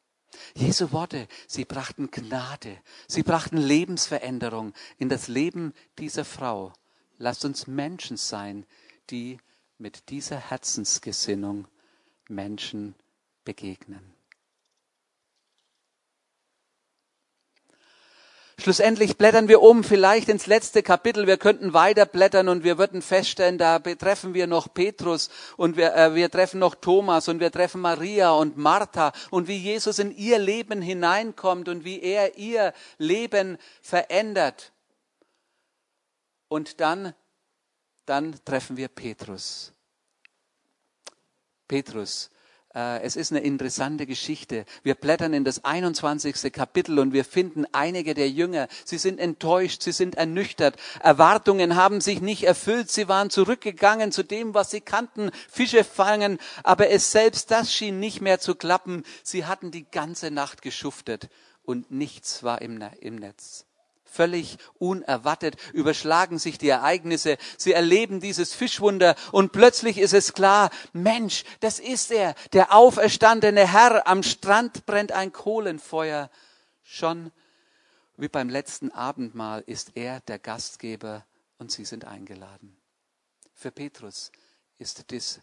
Jesu 0.56 0.92
Worte, 0.92 1.28
sie 1.48 1.66
brachten 1.66 2.10
Gnade, 2.10 2.82
sie 3.08 3.24
brachten 3.24 3.58
Lebensveränderung 3.58 4.74
in 4.98 5.10
das 5.10 5.28
Leben 5.28 5.74
dieser 6.00 6.26
Frau. 6.26 6.74
Lasst 7.18 7.46
uns 7.46 7.68
Menschen 7.68 8.18
sein, 8.18 8.66
die 9.10 9.38
mit 9.78 10.10
dieser 10.10 10.38
Herzensgesinnung 10.38 11.68
Menschen 12.28 12.96
begegnen. 13.44 14.14
Schlussendlich 18.60 19.18
blättern 19.18 19.50
wir 19.50 19.62
um, 19.62 19.84
vielleicht 19.84 20.30
ins 20.30 20.46
letzte 20.46 20.84
Kapitel. 20.84 21.28
Wir 21.28 21.38
könnten 21.38 21.74
weiter 21.74 22.06
blättern 22.06 22.48
und 22.48 22.64
wir 22.64 22.78
würden 22.78 23.02
feststellen, 23.02 23.58
da 23.58 23.80
betreffen 23.80 24.34
wir 24.34 24.48
noch 24.48 24.74
Petrus 24.74 25.30
und 25.58 25.76
wir, 25.76 25.94
äh, 25.96 26.16
wir 26.16 26.30
treffen 26.30 26.60
noch 26.60 26.76
Thomas 26.76 27.28
und 27.28 27.40
wir 27.42 27.52
treffen 27.52 27.82
Maria 27.82 28.32
und 28.32 28.56
Martha 28.56 29.12
und 29.32 29.50
wie 29.50 29.58
Jesus 29.58 30.00
in 30.00 30.16
ihr 30.16 30.40
Leben 30.40 30.82
hineinkommt 30.82 31.68
und 31.68 31.84
wie 31.84 32.02
er 32.02 32.38
ihr 32.38 32.74
Leben 32.98 33.58
verändert. 33.82 34.72
Und 36.48 36.80
dann, 36.80 37.14
dann 38.06 38.36
treffen 38.46 38.78
wir 38.78 38.88
Petrus. 38.88 39.74
Petrus. 41.68 42.30
Äh, 42.74 43.02
es 43.04 43.16
ist 43.16 43.32
eine 43.32 43.42
interessante 43.42 44.06
Geschichte. 44.06 44.66
Wir 44.82 44.96
blättern 44.96 45.34
in 45.34 45.44
das 45.44 45.64
21. 45.64 46.52
Kapitel 46.52 47.00
und 47.00 47.14
wir 47.14 47.24
finden 47.24 47.66
einige 47.72 48.14
der 48.14 48.30
Jünger. 48.30 48.68
Sie 48.84 48.98
sind 48.98 49.20
enttäuscht, 49.20 49.84
sie 49.84 49.92
sind 49.92 50.16
ernüchtert. 50.16 50.78
Erwartungen 51.00 51.76
haben 51.76 52.02
sich 52.02 52.22
nicht 52.22 52.44
erfüllt. 52.44 52.90
Sie 52.90 53.08
waren 53.08 53.30
zurückgegangen 53.30 54.12
zu 54.12 54.24
dem, 54.24 54.54
was 54.54 54.72
sie 54.72 54.82
kannten, 54.82 55.32
Fische 55.50 55.84
fangen. 55.84 56.40
Aber 56.64 56.90
es 56.90 57.12
selbst 57.12 57.52
das 57.52 57.74
schien 57.74 58.00
nicht 58.00 58.22
mehr 58.22 58.40
zu 58.40 58.56
klappen. 58.56 59.04
Sie 59.24 59.46
hatten 59.46 59.72
die 59.72 59.86
ganze 59.90 60.32
Nacht 60.32 60.62
geschuftet 60.62 61.30
und 61.64 61.92
nichts 61.92 62.44
war 62.44 62.62
im, 62.62 62.78
Netz 62.78 63.66
völlig 64.14 64.58
unerwartet 64.78 65.58
überschlagen 65.74 66.38
sich 66.38 66.58
die 66.58 66.70
Ereignisse. 66.70 67.38
Sie 67.58 67.74
erleben 67.74 68.20
dieses 68.20 68.54
Fischwunder 68.54 69.16
und 69.32 69.52
plötzlich 69.52 69.98
ist 69.98 70.14
es 70.14 70.34
klar, 70.34 70.70
Mensch, 70.94 71.44
das 71.62 71.80
ist 71.80 72.12
er, 72.12 72.36
der 72.54 72.74
auferstandene 72.74 73.72
Herr. 73.72 74.08
Am 74.08 74.24
Strand 74.24 74.86
brennt 74.86 75.12
ein 75.12 75.34
Kohlenfeuer. 75.34 76.30
Schon 76.84 77.32
wie 78.18 78.28
beim 78.28 78.50
letzten 78.50 78.92
Abendmahl 78.92 79.64
ist 79.66 79.92
er 79.96 80.20
der 80.22 80.38
Gastgeber 80.38 81.26
und 81.58 81.72
sie 81.72 81.86
sind 81.86 82.06
eingeladen. 82.06 82.78
Für 83.56 83.72
Petrus 83.72 84.32
ist 84.78 85.10
dies, 85.10 85.42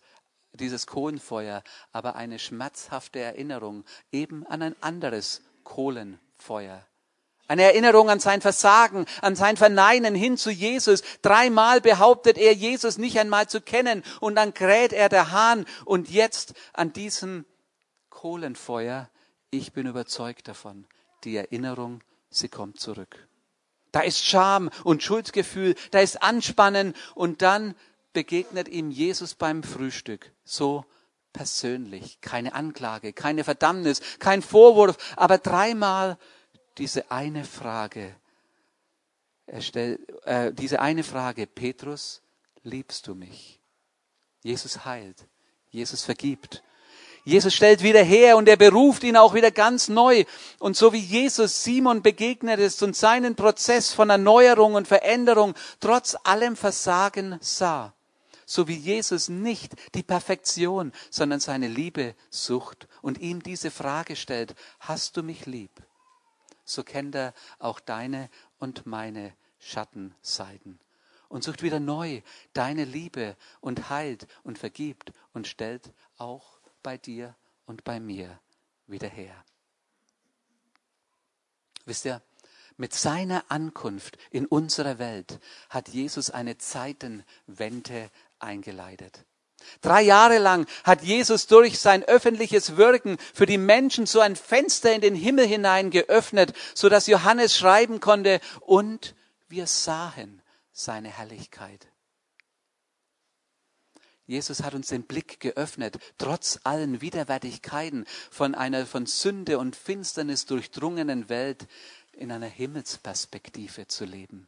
dieses 0.53 0.87
Kohlenfeuer 0.87 1.65
aber 1.93 2.15
eine 2.15 2.39
schmerzhafte 2.39 3.19
Erinnerung 3.19 3.85
eben 4.13 4.47
an 4.47 4.63
ein 4.63 4.77
anderes 4.81 5.43
Kohlenfeuer 5.65 6.87
Eine 7.51 7.65
Erinnerung 7.65 8.09
an 8.11 8.21
sein 8.21 8.41
Versagen, 8.41 9.07
an 9.23 9.35
sein 9.35 9.57
Verneinen 9.57 10.15
hin 10.15 10.37
zu 10.37 10.53
Jesus. 10.53 11.03
Dreimal 11.21 11.81
behauptet 11.81 12.39
er, 12.39 12.55
Jesus 12.55 12.97
nicht 12.97 13.19
einmal 13.19 13.49
zu 13.49 13.61
kennen. 13.61 14.05
Und 14.21 14.37
dann 14.37 14.55
kräht 14.55 14.93
er 14.93 15.09
der 15.09 15.33
Hahn. 15.33 15.67
Und 15.85 16.09
jetzt 16.11 16.55
an 16.75 16.93
diesem 16.93 17.45
Kohlenfeuer, 18.09 19.11
ich 19.51 19.73
bin 19.73 19.89
überzeugt 19.89 20.47
davon, 20.47 20.87
die 21.25 21.35
Erinnerung, 21.35 22.05
sie 22.29 22.49
kommt 22.49 22.79
zurück. 22.79 23.27
Da 23.91 24.03
ist 24.03 24.25
Scham 24.25 24.71
und 24.85 25.03
Schuldgefühl, 25.03 25.75
da 25.91 25.99
ist 25.99 26.23
Anspannen 26.23 26.95
und 27.17 27.43
dann 27.43 27.75
begegnet 28.13 28.69
ihm 28.69 28.93
Jesus 28.93 29.35
beim 29.35 29.65
Frühstück. 29.65 30.31
So 30.45 30.85
persönlich. 31.33 32.21
Keine 32.21 32.55
Anklage, 32.55 33.13
keine 33.13 33.43
Verdammnis, 33.43 34.01
kein 34.21 34.41
Vorwurf, 34.41 34.97
aber 35.17 35.39
dreimal 35.39 36.17
diese 36.81 37.11
eine 37.11 37.45
Frage. 37.45 38.17
Er 39.47 39.61
stellt, 39.61 40.01
äh, 40.25 40.53
diese 40.53 40.81
eine 40.81 41.05
Frage, 41.05 41.47
Petrus, 41.47 42.23
liebst 42.63 43.07
du 43.07 43.15
mich? 43.15 43.61
Jesus 44.43 44.85
heilt, 44.87 45.27
Jesus 45.69 46.03
vergibt. 46.03 46.63
Jesus 47.25 47.53
stellt 47.55 47.83
wieder 47.83 48.03
her 48.03 48.39
und 48.39 48.49
er 48.49 48.57
beruft 48.57 49.05
ihn 49.05 49.19
auch 49.19 49.35
wieder 49.35 49.51
ganz 49.51 49.91
neu. 49.91 50.25
Und 50.59 50.75
so 50.75 50.95
wie 50.95 51.01
Jesus 51.01 51.63
Simon 51.63 52.01
begegnet 52.01 52.59
ist 52.59 52.83
und 52.83 52.97
seinen 52.97 53.37
Prozess 53.37 53.93
von 53.93 54.09
Erneuerung 54.09 54.75
und 54.75 54.89
Veränderung 54.89 55.55
trotz 55.81 56.17
allem 56.25 56.57
Versagen 56.57 57.37
sah, 57.43 57.93
so 58.47 58.69
wie 58.69 58.77
Jesus 58.77 59.29
nicht 59.29 59.75
die 59.95 60.03
Perfektion, 60.03 60.93
sondern 61.11 61.41
seine 61.41 61.69
Liebe 61.69 62.15
sucht 62.31 62.89
und 63.03 63.19
ihm 63.19 63.43
diese 63.43 63.71
Frage 63.71 64.17
stellt, 64.17 64.55
hast 64.79 65.19
du 65.19 65.23
mich 65.23 65.45
lieb? 65.45 65.71
So 66.73 66.85
kennt 66.85 67.15
er 67.15 67.35
auch 67.59 67.81
deine 67.81 68.31
und 68.59 68.87
meine 68.87 69.35
Schattenseiten 69.59 70.81
und 71.31 71.45
sucht 71.45 71.63
wieder 71.63 71.81
neu 71.81 72.23
deine 72.53 72.85
Liebe 72.85 73.37
und 73.61 73.89
heilt 73.89 74.27
und 74.43 74.59
vergibt 74.59 75.13
und 75.33 75.47
stellt 75.47 75.93
auch 76.19 76.61
bei 76.83 76.99
dir 76.99 77.37
und 77.67 77.85
bei 77.85 78.01
mir 78.01 78.39
wieder 78.87 79.09
her. 79.09 79.45
Wisst 81.87 82.05
ihr, 82.05 82.21
mit 82.77 82.95
seiner 82.95 83.45
Ankunft 83.51 84.19
in 84.31 84.47
unserer 84.47 84.99
Welt 84.99 85.39
hat 85.69 85.89
Jesus 85.89 86.31
eine 86.31 86.59
Zeitenwende 86.59 88.11
eingeleitet. 88.39 89.25
Drei 89.81 90.03
Jahre 90.03 90.39
lang 90.39 90.67
hat 90.85 91.03
Jesus 91.03 91.47
durch 91.47 91.79
sein 91.79 92.03
öffentliches 92.05 92.77
Wirken 92.77 93.17
für 93.35 93.47
die 93.47 93.59
Menschen 93.59 94.07
so 94.07 94.21
ein 94.21 94.37
Fenster 94.37 94.93
in 94.93 95.01
den 95.01 95.15
Himmel 95.15 95.47
hinein 95.47 95.91
geöffnet, 95.91 96.53
so 96.75 96.89
dass 96.89 97.07
Johannes 97.07 97.57
schreiben 97.57 98.01
konnte, 98.01 98.41
und 98.61 99.15
wir 99.49 99.67
sahen 99.67 100.43
seine 100.73 101.09
Herrlichkeit. 101.09 101.89
Jesus 104.27 104.63
hat 104.63 104.75
uns 104.75 104.87
den 104.87 105.03
Blick 105.03 105.41
geöffnet, 105.41 105.99
trotz 106.17 106.61
allen 106.63 107.01
Widerwärtigkeiten 107.01 108.07
von 108.31 108.55
einer 108.55 108.87
von 108.87 109.07
Sünde 109.07 109.59
und 109.59 109.75
Finsternis 109.75 110.47
durchdrungenen 110.47 111.29
Welt 111.29 111.67
in 112.13 112.31
einer 112.31 112.47
Himmelsperspektive 112.47 113.89
zu 113.89 114.05
leben. 114.05 114.47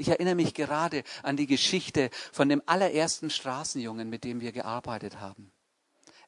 Ich 0.00 0.08
erinnere 0.08 0.34
mich 0.34 0.54
gerade 0.54 1.04
an 1.22 1.36
die 1.36 1.46
Geschichte 1.46 2.08
von 2.32 2.48
dem 2.48 2.62
allerersten 2.64 3.28
Straßenjungen, 3.28 4.08
mit 4.08 4.24
dem 4.24 4.40
wir 4.40 4.50
gearbeitet 4.50 5.20
haben. 5.20 5.52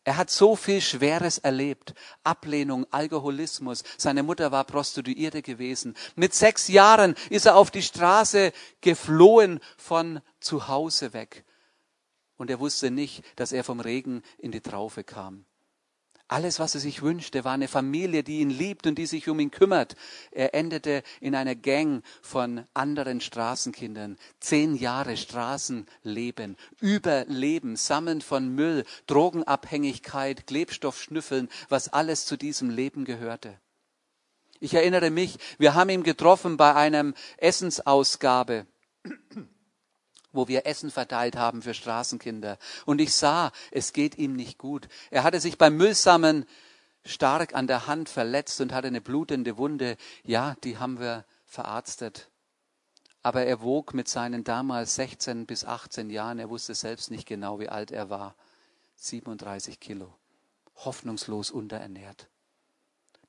Er 0.04 0.18
hat 0.18 0.28
so 0.28 0.56
viel 0.56 0.82
Schweres 0.82 1.38
erlebt. 1.38 1.94
Ablehnung, 2.22 2.86
Alkoholismus. 2.90 3.82
Seine 3.96 4.22
Mutter 4.22 4.52
war 4.52 4.64
Prostituierte 4.64 5.40
gewesen. 5.40 5.96
Mit 6.16 6.34
sechs 6.34 6.68
Jahren 6.68 7.14
ist 7.30 7.46
er 7.46 7.56
auf 7.56 7.70
die 7.70 7.80
Straße 7.80 8.52
geflohen 8.82 9.58
von 9.78 10.20
zu 10.38 10.68
Hause 10.68 11.14
weg. 11.14 11.46
Und 12.36 12.50
er 12.50 12.60
wusste 12.60 12.90
nicht, 12.90 13.24
dass 13.36 13.52
er 13.52 13.64
vom 13.64 13.80
Regen 13.80 14.22
in 14.36 14.52
die 14.52 14.60
Traufe 14.60 15.02
kam. 15.02 15.46
Alles, 16.32 16.58
was 16.58 16.74
er 16.74 16.80
sich 16.80 17.02
wünschte, 17.02 17.44
war 17.44 17.52
eine 17.52 17.68
Familie, 17.68 18.22
die 18.22 18.40
ihn 18.40 18.48
liebt 18.48 18.86
und 18.86 18.96
die 18.96 19.04
sich 19.04 19.28
um 19.28 19.38
ihn 19.38 19.50
kümmert. 19.50 19.96
Er 20.30 20.54
endete 20.54 21.02
in 21.20 21.34
einer 21.34 21.54
Gang 21.54 22.02
von 22.22 22.64
anderen 22.72 23.20
Straßenkindern. 23.20 24.16
Zehn 24.40 24.74
Jahre 24.74 25.18
Straßenleben, 25.18 26.56
Überleben, 26.80 27.76
Sammeln 27.76 28.22
von 28.22 28.48
Müll, 28.48 28.84
Drogenabhängigkeit, 29.08 30.46
Klebstoffschnüffeln, 30.46 31.50
was 31.68 31.90
alles 31.90 32.24
zu 32.24 32.38
diesem 32.38 32.70
Leben 32.70 33.04
gehörte. 33.04 33.60
Ich 34.58 34.72
erinnere 34.72 35.10
mich, 35.10 35.36
wir 35.58 35.74
haben 35.74 35.90
ihn 35.90 36.02
getroffen 36.02 36.56
bei 36.56 36.74
einem 36.74 37.12
Essensausgabe 37.36 38.66
wo 40.32 40.48
wir 40.48 40.66
Essen 40.66 40.90
verteilt 40.90 41.36
haben 41.36 41.62
für 41.62 41.74
Straßenkinder. 41.74 42.58
Und 42.86 43.00
ich 43.00 43.14
sah, 43.14 43.52
es 43.70 43.92
geht 43.92 44.18
ihm 44.18 44.34
nicht 44.34 44.58
gut. 44.58 44.88
Er 45.10 45.24
hatte 45.24 45.40
sich 45.40 45.58
beim 45.58 45.76
Müllsammeln 45.76 46.46
stark 47.04 47.54
an 47.54 47.66
der 47.66 47.86
Hand 47.86 48.08
verletzt 48.08 48.60
und 48.60 48.72
hatte 48.72 48.88
eine 48.88 49.00
blutende 49.00 49.58
Wunde. 49.58 49.96
Ja, 50.24 50.56
die 50.64 50.78
haben 50.78 50.98
wir 50.98 51.24
verarztet. 51.44 52.30
Aber 53.22 53.44
er 53.44 53.60
wog 53.62 53.94
mit 53.94 54.08
seinen 54.08 54.42
damals 54.42 54.96
16 54.96 55.46
bis 55.46 55.64
18 55.64 56.10
Jahren, 56.10 56.38
er 56.38 56.50
wusste 56.50 56.74
selbst 56.74 57.10
nicht 57.10 57.26
genau, 57.26 57.60
wie 57.60 57.68
alt 57.68 57.92
er 57.92 58.10
war, 58.10 58.34
37 58.96 59.78
Kilo. 59.78 60.14
Hoffnungslos 60.76 61.50
unterernährt. 61.50 62.28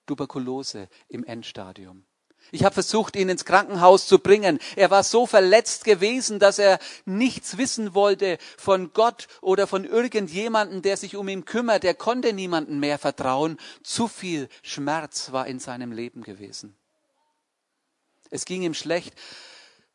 Tuberkulose 0.05 0.89
im 1.07 1.23
Endstadium. 1.23 2.05
Ich 2.51 2.63
habe 2.63 2.73
versucht, 2.73 3.15
ihn 3.15 3.29
ins 3.29 3.45
Krankenhaus 3.45 4.05
zu 4.05 4.19
bringen. 4.19 4.59
Er 4.75 4.91
war 4.91 5.03
so 5.03 5.25
verletzt 5.25 5.85
gewesen, 5.85 6.39
dass 6.39 6.59
er 6.59 6.79
nichts 7.05 7.57
wissen 7.57 7.95
wollte 7.95 8.37
von 8.57 8.93
Gott 8.93 9.27
oder 9.41 9.65
von 9.65 9.85
irgendjemandem, 9.85 10.81
der 10.81 10.97
sich 10.97 11.15
um 11.15 11.27
ihn 11.27 11.45
kümmert. 11.45 11.83
Er 11.83 11.95
konnte 11.95 12.31
niemandem 12.33 12.79
mehr 12.79 12.99
vertrauen. 12.99 13.57
Zu 13.81 14.07
viel 14.07 14.49
Schmerz 14.61 15.31
war 15.31 15.47
in 15.47 15.59
seinem 15.59 15.91
Leben 15.91 16.21
gewesen. 16.21 16.75
Es 18.29 18.45
ging 18.45 18.61
ihm 18.61 18.73
schlecht. 18.73 19.13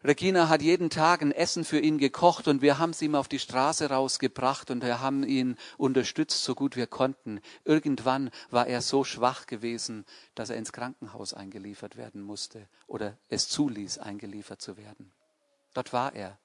Regina 0.04 0.48
hat 0.48 0.62
jeden 0.62 0.90
Tag 0.90 1.22
ein 1.22 1.32
Essen 1.32 1.64
für 1.64 1.80
ihn 1.80 1.98
gekocht 1.98 2.46
und 2.46 2.62
wir 2.62 2.78
haben 2.78 2.90
es 2.90 3.02
ihm 3.02 3.16
auf 3.16 3.26
die 3.26 3.40
Straße 3.40 3.90
rausgebracht 3.90 4.70
und 4.70 4.84
wir 4.84 5.00
haben 5.00 5.24
ihn 5.24 5.56
unterstützt, 5.76 6.44
so 6.44 6.54
gut 6.54 6.76
wir 6.76 6.86
konnten. 6.86 7.40
Irgendwann 7.64 8.30
war 8.50 8.68
er 8.68 8.80
so 8.80 9.02
schwach 9.02 9.46
gewesen, 9.46 10.04
dass 10.36 10.50
er 10.50 10.56
ins 10.56 10.72
Krankenhaus 10.72 11.34
eingeliefert 11.34 11.96
werden 11.96 12.22
musste 12.22 12.68
oder 12.86 13.18
es 13.28 13.48
zuließ, 13.48 13.98
eingeliefert 13.98 14.62
zu 14.62 14.76
werden. 14.76 15.10
Dort 15.74 15.92
war 15.92 16.14
er. 16.14 16.38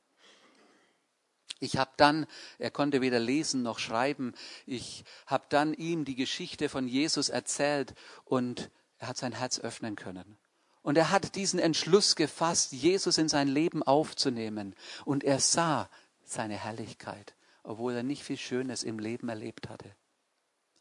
Ich 1.60 1.78
habe 1.78 1.92
dann, 1.98 2.26
er 2.58 2.72
konnte 2.72 3.02
weder 3.02 3.20
lesen 3.20 3.62
noch 3.62 3.78
schreiben, 3.78 4.34
ich 4.66 5.06
habe 5.28 5.46
dann 5.50 5.76
ihm 5.76 6.06
die 6.06 6.16
Geschichte 6.16 6.70
von 6.70 6.88
Jesus 6.88 7.30
erzählt 7.30 7.94
und 8.26 8.72
er 8.98 9.10
hat 9.10 9.18
sein 9.18 9.32
Herz 9.32 9.60
öffnen 9.60 9.96
können. 9.96 10.38
Und 10.84 10.98
er 10.98 11.10
hat 11.12 11.36
diesen 11.36 11.60
Entschluss 11.60 12.15
gefasst, 12.15 12.74
Jesus 12.74 13.17
in 13.17 13.30
sein 13.30 13.48
Leben 13.48 13.82
aufzunehmen. 13.82 14.76
Und 15.06 15.24
er 15.24 15.39
sah 15.39 15.89
seine 16.24 16.56
Herrlichkeit, 16.56 17.34
obwohl 17.63 17.93
er 17.93 18.04
nicht 18.04 18.24
viel 18.24 18.38
Schönes 18.38 18.84
im 18.84 19.00
Leben 19.00 19.30
erlebt 19.30 19.69
hatte. 19.69 19.96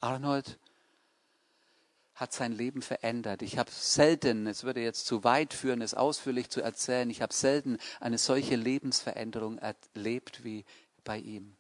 Arnold 0.01 0.59
hat 2.15 2.33
sein 2.33 2.53
Leben 2.53 2.83
verändert. 2.83 3.43
Ich 3.43 3.59
habe 3.59 3.71
selten, 3.71 4.47
es 4.47 4.65
würde 4.65 4.83
jetzt 4.83 5.07
zu 5.07 5.25
weit 5.25 5.55
führen, 5.55 5.81
es 5.81 5.95
ausführlich 5.95 6.51
zu 6.51 6.61
erzählen, 6.61 7.09
ich 7.09 7.23
habe 7.23 7.33
selten 7.33 7.79
eine 8.01 8.19
solche 8.19 8.57
Lebensveränderung 8.57 9.59
erlebt 9.59 10.45
wie 10.45 10.65
bei 11.05 11.19
ihm. 11.19 11.57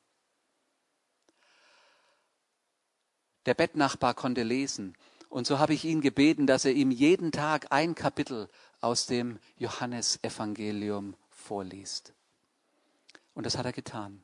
Der 3.46 3.54
Bettnachbar 3.54 4.14
konnte 4.14 4.42
lesen. 4.42 4.96
Und 5.32 5.46
so 5.46 5.58
habe 5.58 5.72
ich 5.72 5.86
ihn 5.86 6.02
gebeten, 6.02 6.46
dass 6.46 6.66
er 6.66 6.72
ihm 6.72 6.90
jeden 6.90 7.32
Tag 7.32 7.68
ein 7.70 7.94
Kapitel 7.94 8.50
aus 8.82 9.06
dem 9.06 9.38
Johannesevangelium 9.56 11.16
vorliest. 11.30 12.12
Und 13.32 13.46
das 13.46 13.56
hat 13.56 13.64
er 13.64 13.72
getan. 13.72 14.22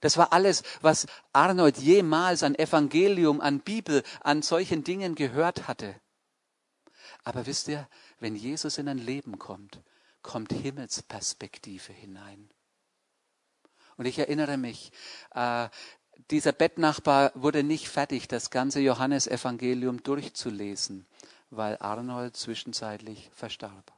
Das 0.00 0.16
war 0.16 0.32
alles, 0.32 0.64
was 0.80 1.06
Arnold 1.32 1.78
jemals 1.78 2.42
an 2.42 2.56
Evangelium, 2.56 3.40
an 3.40 3.60
Bibel, 3.60 4.02
an 4.18 4.42
solchen 4.42 4.82
Dingen 4.82 5.14
gehört 5.14 5.68
hatte. 5.68 5.94
Aber 7.22 7.46
wisst 7.46 7.68
ihr, 7.68 7.88
wenn 8.18 8.34
Jesus 8.34 8.78
in 8.78 8.88
ein 8.88 8.98
Leben 8.98 9.38
kommt, 9.38 9.80
kommt 10.22 10.52
Himmelsperspektive 10.52 11.92
hinein. 11.92 12.50
Und 13.96 14.06
ich 14.06 14.18
erinnere 14.18 14.56
mich, 14.56 14.90
äh, 15.36 15.68
dieser 16.30 16.52
Bettnachbar 16.52 17.32
wurde 17.34 17.62
nicht 17.62 17.88
fertig, 17.88 18.28
das 18.28 18.50
ganze 18.50 18.80
Johannesevangelium 18.80 20.02
durchzulesen, 20.02 21.06
weil 21.50 21.76
Arnold 21.80 22.36
zwischenzeitlich 22.36 23.30
verstarb. 23.34 23.92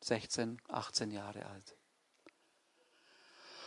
16, 0.00 0.60
18 0.68 1.10
Jahre 1.10 1.46
alt. 1.46 1.74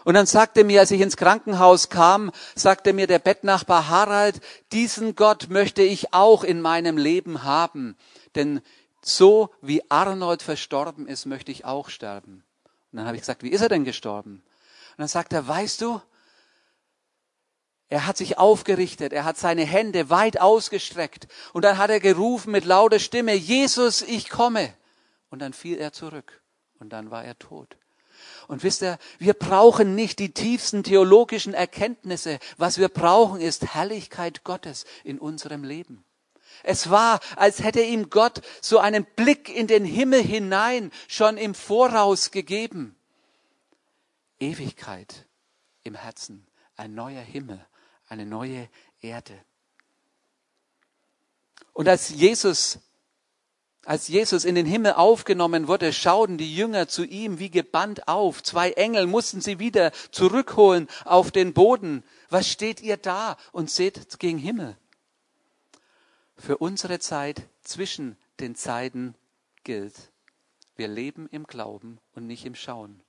Und 0.06 0.14
dann 0.14 0.26
sagte 0.26 0.64
mir, 0.64 0.80
als 0.80 0.92
ich 0.92 1.02
ins 1.02 1.18
Krankenhaus 1.18 1.90
kam, 1.90 2.32
sagte 2.56 2.94
mir 2.94 3.08
der 3.08 3.20
Bettnachbar 3.20 3.90
Harald, 3.90 4.40
diesen 4.72 5.16
Gott 5.16 5.50
möchte 5.50 5.82
ich 5.82 6.14
auch 6.14 6.44
in 6.44 6.62
meinem 6.62 6.98
Leben 6.98 7.44
haben, 7.44 7.98
denn 8.36 8.62
so 9.02 9.54
wie 9.62 9.84
Arnold 9.90 10.42
verstorben 10.42 11.08
ist, 11.08 11.26
möchte 11.26 11.52
ich 11.52 11.66
auch 11.66 11.90
sterben. 11.90 12.44
Und 12.92 12.98
dann 12.98 13.06
habe 13.06 13.18
ich 13.18 13.22
gesagt, 13.22 13.44
wie 13.44 13.50
ist 13.50 13.62
er 13.62 13.70
denn 13.70 13.84
gestorben? 13.84 14.44
Und 14.92 15.00
dann 15.00 15.08
sagt 15.08 15.34
er, 15.34 15.48
weißt 15.48 15.82
du, 15.82 16.02
er 17.90 18.06
hat 18.06 18.18
sich 18.18 18.38
aufgerichtet, 18.38 19.14
er 19.14 19.26
hat 19.26 19.38
seine 19.38 19.66
Hände 19.66 20.12
weit 20.12 20.40
ausgestreckt 20.40 21.28
und 21.54 21.64
dann 21.64 21.78
hat 21.80 21.90
er 21.90 22.00
gerufen 22.00 22.52
mit 22.52 22.66
lauter 22.66 23.00
Stimme, 23.00 23.34
Jesus, 23.34 24.04
ich 24.04 24.30
komme. 24.30 24.74
Und 25.32 25.40
dann 25.40 25.54
fiel 25.54 25.78
er 25.78 25.92
zurück 25.92 26.42
und 26.80 26.94
dann 26.94 27.12
war 27.12 27.24
er 27.24 27.38
tot. 27.38 27.78
Und 28.48 28.64
wisst 28.64 28.82
ihr, 28.82 28.98
wir 29.18 29.34
brauchen 29.34 29.96
nicht 29.96 30.20
die 30.20 30.34
tiefsten 30.34 30.84
theologischen 30.84 31.54
Erkenntnisse. 31.54 32.40
Was 32.58 32.78
wir 32.78 32.90
brauchen, 32.90 33.40
ist 33.40 33.74
Herrlichkeit 33.76 34.44
Gottes 34.44 34.86
in 35.04 35.20
unserem 35.20 35.64
Leben. 35.64 36.04
Es 36.64 36.90
war, 36.90 37.20
als 37.36 37.64
hätte 37.64 37.82
ihm 37.82 38.10
Gott 38.10 38.42
so 38.62 38.80
einen 38.80 39.06
Blick 39.16 39.50
in 39.50 39.68
den 39.68 39.86
Himmel 39.86 40.22
hinein 40.22 40.92
schon 41.08 41.38
im 41.38 41.54
Voraus 41.54 42.32
gegeben. 42.32 42.96
Ewigkeit 44.40 45.26
im 45.84 45.96
Herzen, 45.96 46.46
ein 46.76 46.94
neuer 46.94 47.22
Himmel, 47.22 47.66
eine 48.10 48.26
neue 48.26 48.70
Erde. 49.02 49.40
Und 51.74 51.88
als 51.88 52.10
Jesus 52.10 52.80
als 53.86 54.08
Jesus 54.08 54.46
in 54.46 54.54
den 54.54 54.68
Himmel 54.68 54.94
aufgenommen 54.94 55.68
wurde, 55.68 55.94
schauten 55.94 56.38
die 56.38 56.56
Jünger 56.56 56.88
zu 56.88 57.04
ihm 57.06 57.40
wie 57.40 57.50
gebannt 57.50 58.08
auf. 58.08 58.44
Zwei 58.44 58.72
Engel 58.74 59.08
mussten 59.08 59.42
sie 59.42 59.58
wieder 59.58 59.92
zurückholen 60.12 60.88
auf 61.06 61.32
den 61.32 61.54
Boden. 61.54 62.04
Was 62.30 62.48
steht 62.50 62.82
ihr 62.82 62.98
da 62.98 63.36
und 63.52 63.72
seht 63.72 64.20
gegen 64.20 64.38
Himmel? 64.38 64.78
Für 66.38 66.58
unsere 66.58 67.00
Zeit 67.00 67.42
zwischen 67.64 68.16
den 68.40 68.56
Zeiten 68.56 69.16
gilt, 69.64 70.12
wir 70.76 70.88
leben 70.88 71.28
im 71.32 71.46
Glauben 71.46 72.00
und 72.14 72.28
nicht 72.28 72.46
im 72.46 72.54
Schauen. 72.56 73.02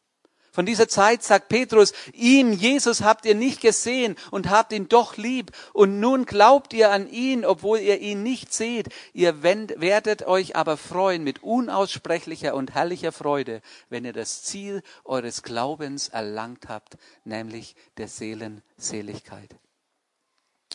Von 0.52 0.66
dieser 0.66 0.88
Zeit 0.88 1.22
sagt 1.22 1.48
Petrus, 1.48 1.92
ihn, 2.12 2.52
Jesus, 2.52 3.02
habt 3.02 3.24
ihr 3.24 3.34
nicht 3.34 3.60
gesehen 3.60 4.16
und 4.30 4.50
habt 4.50 4.72
ihn 4.72 4.88
doch 4.88 5.16
lieb. 5.16 5.52
Und 5.72 6.00
nun 6.00 6.26
glaubt 6.26 6.72
ihr 6.72 6.90
an 6.90 7.08
ihn, 7.08 7.44
obwohl 7.44 7.78
ihr 7.78 8.00
ihn 8.00 8.22
nicht 8.22 8.52
seht. 8.52 8.88
Ihr 9.12 9.42
werdet 9.42 10.26
euch 10.26 10.56
aber 10.56 10.76
freuen 10.76 11.22
mit 11.22 11.42
unaussprechlicher 11.42 12.54
und 12.54 12.74
herrlicher 12.74 13.12
Freude, 13.12 13.62
wenn 13.88 14.04
ihr 14.04 14.12
das 14.12 14.42
Ziel 14.42 14.82
eures 15.04 15.42
Glaubens 15.42 16.08
erlangt 16.08 16.68
habt, 16.68 16.96
nämlich 17.24 17.76
der 17.96 18.08
Seelenseligkeit. 18.08 19.54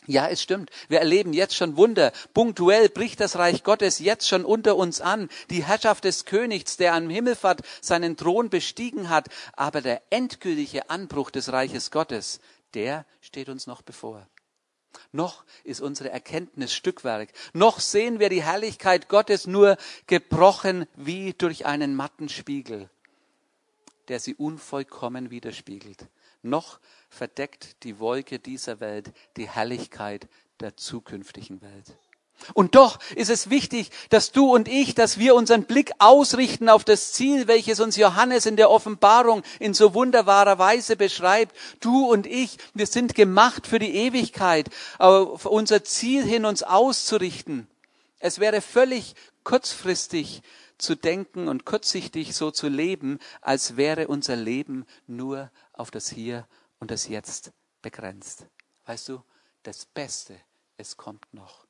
Ja, 0.07 0.27
es 0.27 0.41
stimmt. 0.41 0.69
Wir 0.87 0.99
erleben 0.99 1.33
jetzt 1.33 1.55
schon 1.55 1.77
Wunder. 1.77 2.11
Punktuell 2.33 2.89
bricht 2.89 3.19
das 3.19 3.37
Reich 3.37 3.63
Gottes 3.63 3.99
jetzt 3.99 4.27
schon 4.27 4.45
unter 4.45 4.75
uns 4.75 5.01
an. 5.01 5.29
Die 5.49 5.63
Herrschaft 5.63 6.03
des 6.03 6.25
Königs, 6.25 6.77
der 6.77 6.93
am 6.93 7.09
Himmelfahrt 7.09 7.61
seinen 7.81 8.15
Thron 8.17 8.49
bestiegen 8.49 9.09
hat. 9.09 9.29
Aber 9.53 9.81
der 9.81 10.01
endgültige 10.11 10.89
Anbruch 10.89 11.31
des 11.31 11.51
Reiches 11.51 11.89
Gottes, 11.89 12.39
der 12.75 13.05
steht 13.21 13.49
uns 13.49 13.65
noch 13.65 13.81
bevor. 13.81 14.27
Noch 15.11 15.43
ist 15.63 15.81
unsere 15.81 16.09
Erkenntnis 16.09 16.73
Stückwerk. 16.73 17.29
Noch 17.53 17.79
sehen 17.79 18.19
wir 18.19 18.29
die 18.29 18.43
Herrlichkeit 18.43 19.09
Gottes 19.09 19.47
nur 19.47 19.77
gebrochen 20.07 20.87
wie 20.95 21.33
durch 21.33 21.65
einen 21.65 21.95
matten 21.95 22.29
Spiegel, 22.29 22.89
der 24.07 24.19
sie 24.19 24.35
unvollkommen 24.35 25.31
widerspiegelt. 25.31 26.07
Noch 26.43 26.79
verdeckt 27.09 27.83
die 27.83 27.99
Wolke 27.99 28.39
dieser 28.39 28.79
Welt 28.79 29.11
die 29.37 29.49
Herrlichkeit 29.49 30.27
der 30.59 30.77
zukünftigen 30.77 31.61
Welt. 31.61 31.97
Und 32.53 32.75
doch 32.75 32.99
ist 33.15 33.29
es 33.29 33.49
wichtig, 33.49 33.89
dass 34.09 34.31
du 34.31 34.53
und 34.53 34.67
ich, 34.67 34.93
dass 34.93 35.17
wir 35.17 35.35
unseren 35.35 35.63
Blick 35.63 35.91
ausrichten 35.99 36.69
auf 36.69 36.83
das 36.83 37.13
Ziel, 37.13 37.47
welches 37.47 37.79
uns 37.79 37.95
Johannes 37.95 38.45
in 38.45 38.55
der 38.55 38.69
Offenbarung 38.69 39.41
in 39.59 39.73
so 39.73 39.93
wunderbarer 39.93 40.59
Weise 40.59 40.95
beschreibt. 40.95 41.55
Du 41.79 42.05
und 42.05 42.27
ich, 42.27 42.57
wir 42.73 42.87
sind 42.87 43.15
gemacht 43.15 43.65
für 43.65 43.79
die 43.79 43.95
Ewigkeit, 43.95 44.69
auf 44.99 45.45
unser 45.45 45.83
Ziel 45.83 46.23
hin 46.23 46.45
uns 46.45 46.61
auszurichten. 46.61 47.67
Es 48.19 48.39
wäre 48.39 48.61
völlig 48.61 49.15
kurzfristig 49.43 50.41
zu 50.77 50.95
denken 50.95 51.47
und 51.47 51.65
kurzsichtig 51.65 52.35
so 52.35 52.51
zu 52.51 52.67
leben, 52.67 53.19
als 53.41 53.77
wäre 53.77 54.07
unser 54.07 54.35
Leben 54.35 54.85
nur 55.07 55.51
auf 55.73 55.89
das 55.89 56.09
Hier 56.09 56.45
und 56.79 56.91
das 56.91 57.07
Jetzt 57.07 57.51
begrenzt. 57.81 58.47
Weißt 58.85 59.09
du, 59.09 59.23
das 59.63 59.85
Beste, 59.85 60.39
es 60.77 60.97
kommt 60.97 61.33
noch. 61.33 61.65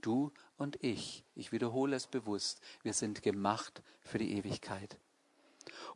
Du 0.00 0.32
und 0.56 0.82
ich, 0.82 1.24
ich 1.34 1.52
wiederhole 1.52 1.96
es 1.96 2.06
bewusst, 2.06 2.60
wir 2.82 2.94
sind 2.94 3.22
gemacht 3.22 3.82
für 4.02 4.18
die 4.18 4.36
Ewigkeit. 4.36 4.96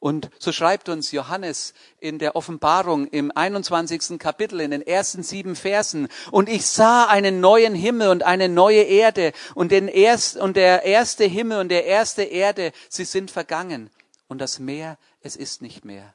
Und 0.00 0.30
so 0.38 0.52
schreibt 0.52 0.88
uns 0.88 1.12
Johannes 1.12 1.72
in 1.98 2.18
der 2.18 2.36
Offenbarung 2.36 3.06
im 3.06 3.32
21. 3.34 4.18
Kapitel 4.18 4.60
in 4.60 4.70
den 4.70 4.82
ersten 4.82 5.22
sieben 5.22 5.56
Versen. 5.56 6.08
Und 6.30 6.48
ich 6.48 6.66
sah 6.66 7.06
einen 7.06 7.40
neuen 7.40 7.74
Himmel 7.74 8.08
und 8.08 8.22
eine 8.22 8.48
neue 8.48 8.82
Erde 8.82 9.32
und, 9.54 9.72
den 9.72 9.88
erst, 9.88 10.36
und 10.36 10.56
der 10.56 10.84
erste 10.84 11.24
Himmel 11.24 11.60
und 11.60 11.68
der 11.70 11.86
erste 11.86 12.22
Erde, 12.22 12.72
sie 12.88 13.04
sind 13.04 13.30
vergangen. 13.30 13.90
Und 14.28 14.40
das 14.40 14.58
Meer, 14.58 14.98
es 15.20 15.36
ist 15.36 15.62
nicht 15.62 15.84
mehr. 15.84 16.14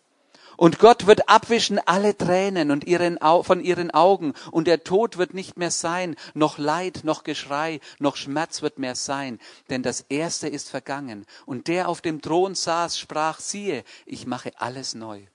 Und 0.61 0.77
Gott 0.77 1.07
wird 1.07 1.27
abwischen 1.27 1.79
alle 1.87 2.15
Tränen 2.15 2.69
und 2.69 2.83
ihren, 2.83 3.17
von 3.17 3.63
ihren 3.63 3.89
Augen. 3.89 4.33
Und 4.51 4.67
der 4.67 4.83
Tod 4.83 5.17
wird 5.17 5.33
nicht 5.33 5.57
mehr 5.57 5.71
sein, 5.71 6.15
noch 6.35 6.59
Leid, 6.59 6.99
noch 7.03 7.23
Geschrei, 7.23 7.79
noch 7.97 8.15
Schmerz 8.15 8.61
wird 8.61 8.77
mehr 8.77 8.93
sein. 8.93 9.39
Denn 9.71 9.81
das 9.81 10.01
Erste 10.01 10.47
ist 10.47 10.69
vergangen. 10.69 11.25
Und 11.47 11.67
der 11.67 11.89
auf 11.89 12.01
dem 12.01 12.21
Thron 12.21 12.53
saß, 12.53 12.99
sprach, 12.99 13.39
siehe, 13.39 13.83
ich 14.05 14.27
mache 14.27 14.51
alles 14.55 14.93
neu. 14.93 15.25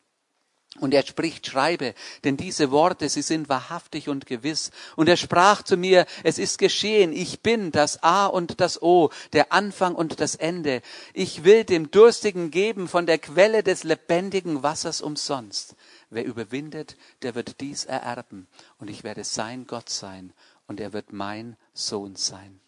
Und 0.80 0.94
er 0.94 1.04
spricht, 1.06 1.46
schreibe, 1.46 1.94
denn 2.24 2.36
diese 2.36 2.70
Worte, 2.70 3.08
sie 3.08 3.22
sind 3.22 3.48
wahrhaftig 3.48 4.08
und 4.08 4.26
gewiss. 4.26 4.70
Und 4.96 5.08
er 5.08 5.16
sprach 5.16 5.62
zu 5.62 5.76
mir, 5.76 6.06
es 6.22 6.38
ist 6.38 6.58
geschehen, 6.58 7.12
ich 7.12 7.40
bin 7.40 7.72
das 7.72 8.02
A 8.02 8.26
und 8.26 8.60
das 8.60 8.82
O, 8.82 9.10
der 9.32 9.52
Anfang 9.52 9.94
und 9.94 10.20
das 10.20 10.34
Ende. 10.34 10.82
Ich 11.14 11.44
will 11.44 11.64
dem 11.64 11.90
Durstigen 11.90 12.50
geben 12.50 12.88
von 12.88 13.06
der 13.06 13.18
Quelle 13.18 13.62
des 13.62 13.84
lebendigen 13.84 14.62
Wassers 14.62 15.00
umsonst. 15.00 15.76
Wer 16.10 16.24
überwindet, 16.24 16.96
der 17.22 17.34
wird 17.34 17.60
dies 17.60 17.84
ererben. 17.84 18.46
Und 18.78 18.90
ich 18.90 19.04
werde 19.04 19.24
sein 19.24 19.66
Gott 19.66 19.88
sein, 19.88 20.32
und 20.66 20.80
er 20.80 20.92
wird 20.92 21.12
mein 21.12 21.56
Sohn 21.74 22.16
sein. 22.16 22.60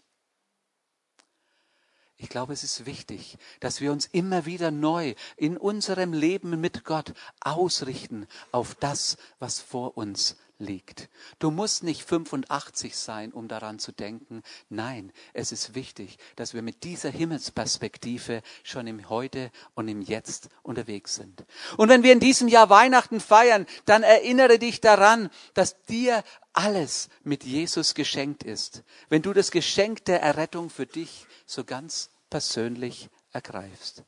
Ich 2.20 2.28
glaube, 2.28 2.52
es 2.52 2.64
ist 2.64 2.84
wichtig, 2.84 3.38
dass 3.60 3.80
wir 3.80 3.92
uns 3.92 4.06
immer 4.06 4.44
wieder 4.44 4.72
neu 4.72 5.14
in 5.36 5.56
unserem 5.56 6.12
Leben 6.12 6.60
mit 6.60 6.84
Gott 6.84 7.14
ausrichten 7.40 8.26
auf 8.50 8.74
das, 8.74 9.16
was 9.38 9.60
vor 9.60 9.96
uns 9.96 10.36
liegt. 10.58 11.08
Du 11.38 11.50
musst 11.50 11.82
nicht 11.82 12.02
85 12.02 12.96
sein, 12.96 13.32
um 13.32 13.48
daran 13.48 13.78
zu 13.78 13.92
denken. 13.92 14.42
Nein, 14.68 15.12
es 15.32 15.52
ist 15.52 15.74
wichtig, 15.74 16.18
dass 16.36 16.54
wir 16.54 16.62
mit 16.62 16.84
dieser 16.84 17.10
Himmelsperspektive 17.10 18.42
schon 18.62 18.86
im 18.86 19.08
Heute 19.08 19.50
und 19.74 19.88
im 19.88 20.02
Jetzt 20.02 20.48
unterwegs 20.62 21.14
sind. 21.14 21.44
Und 21.76 21.88
wenn 21.88 22.02
wir 22.02 22.12
in 22.12 22.20
diesem 22.20 22.48
Jahr 22.48 22.70
Weihnachten 22.70 23.20
feiern, 23.20 23.66
dann 23.84 24.02
erinnere 24.02 24.58
dich 24.58 24.80
daran, 24.80 25.30
dass 25.54 25.84
dir 25.84 26.24
alles 26.52 27.08
mit 27.22 27.44
Jesus 27.44 27.94
geschenkt 27.94 28.42
ist. 28.42 28.82
Wenn 29.08 29.22
du 29.22 29.32
das 29.32 29.50
Geschenk 29.50 30.04
der 30.06 30.20
Errettung 30.20 30.70
für 30.70 30.86
dich 30.86 31.26
so 31.46 31.64
ganz 31.64 32.10
persönlich 32.30 33.08
ergreifst. 33.30 34.04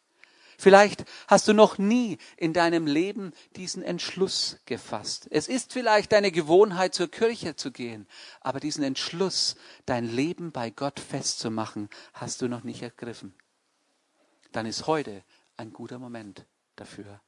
Vielleicht 0.60 1.06
hast 1.26 1.48
du 1.48 1.54
noch 1.54 1.78
nie 1.78 2.18
in 2.36 2.52
deinem 2.52 2.86
Leben 2.86 3.32
diesen 3.56 3.82
Entschluss 3.82 4.58
gefasst. 4.66 5.26
Es 5.30 5.48
ist 5.48 5.72
vielleicht 5.72 6.12
deine 6.12 6.30
Gewohnheit, 6.30 6.94
zur 6.94 7.10
Kirche 7.10 7.56
zu 7.56 7.72
gehen, 7.72 8.06
aber 8.42 8.60
diesen 8.60 8.84
Entschluss, 8.84 9.56
dein 9.86 10.04
Leben 10.04 10.52
bei 10.52 10.68
Gott 10.68 11.00
festzumachen, 11.00 11.88
hast 12.12 12.42
du 12.42 12.48
noch 12.48 12.62
nicht 12.62 12.82
ergriffen. 12.82 13.34
Dann 14.52 14.66
ist 14.66 14.86
heute 14.86 15.22
ein 15.56 15.72
guter 15.72 15.98
Moment 15.98 16.44
dafür. 16.76 17.22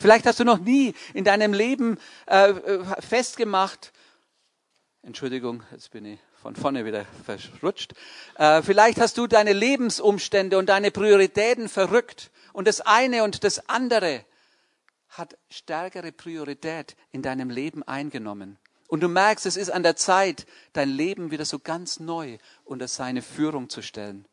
Vielleicht 0.00 0.24
hast 0.24 0.40
du 0.40 0.44
noch 0.44 0.58
nie 0.58 0.94
in 1.12 1.24
deinem 1.24 1.52
Leben 1.52 1.98
äh, 2.26 2.48
äh 2.48 3.02
festgemacht, 3.02 3.92
Entschuldigung, 5.02 5.62
jetzt 5.70 5.90
bin 5.90 6.06
ich 6.06 6.18
von 6.44 6.56
vorne 6.56 6.84
wieder 6.84 7.06
verrutscht. 7.24 7.94
Äh, 8.34 8.60
vielleicht 8.60 9.00
hast 9.00 9.16
du 9.16 9.26
deine 9.26 9.54
Lebensumstände 9.54 10.58
und 10.58 10.68
deine 10.68 10.90
Prioritäten 10.90 11.70
verrückt 11.70 12.30
und 12.52 12.68
das 12.68 12.82
eine 12.82 13.24
und 13.24 13.44
das 13.44 13.66
andere 13.70 14.26
hat 15.08 15.38
stärkere 15.48 16.12
Priorität 16.12 16.96
in 17.12 17.22
deinem 17.22 17.48
Leben 17.48 17.82
eingenommen. 17.82 18.58
Und 18.88 19.00
du 19.00 19.08
merkst, 19.08 19.46
es 19.46 19.56
ist 19.56 19.70
an 19.70 19.82
der 19.82 19.96
Zeit, 19.96 20.44
dein 20.74 20.90
Leben 20.90 21.30
wieder 21.30 21.46
so 21.46 21.58
ganz 21.58 21.98
neu 21.98 22.36
unter 22.64 22.88
seine 22.88 23.22
Führung 23.22 23.70
zu 23.70 23.80
stellen. 23.80 24.26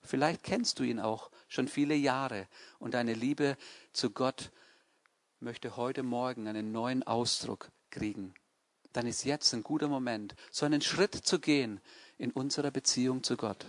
Vielleicht 0.00 0.44
kennst 0.44 0.78
du 0.78 0.84
ihn 0.84 1.00
auch 1.00 1.32
schon 1.48 1.66
viele 1.66 1.96
Jahre 1.96 2.46
und 2.78 2.94
deine 2.94 3.14
Liebe 3.14 3.56
zu 3.92 4.10
Gott 4.10 4.52
möchte 5.40 5.76
heute 5.76 6.04
Morgen 6.04 6.46
einen 6.46 6.70
neuen 6.70 7.02
Ausdruck 7.02 7.70
kriegen. 7.90 8.34
Dann 8.98 9.06
ist 9.06 9.24
jetzt 9.24 9.54
ein 9.54 9.62
guter 9.62 9.86
Moment, 9.86 10.34
so 10.50 10.66
einen 10.66 10.80
Schritt 10.80 11.14
zu 11.14 11.38
gehen 11.38 11.80
in 12.16 12.32
unserer 12.32 12.72
Beziehung 12.72 13.22
zu 13.22 13.36
Gott. 13.36 13.64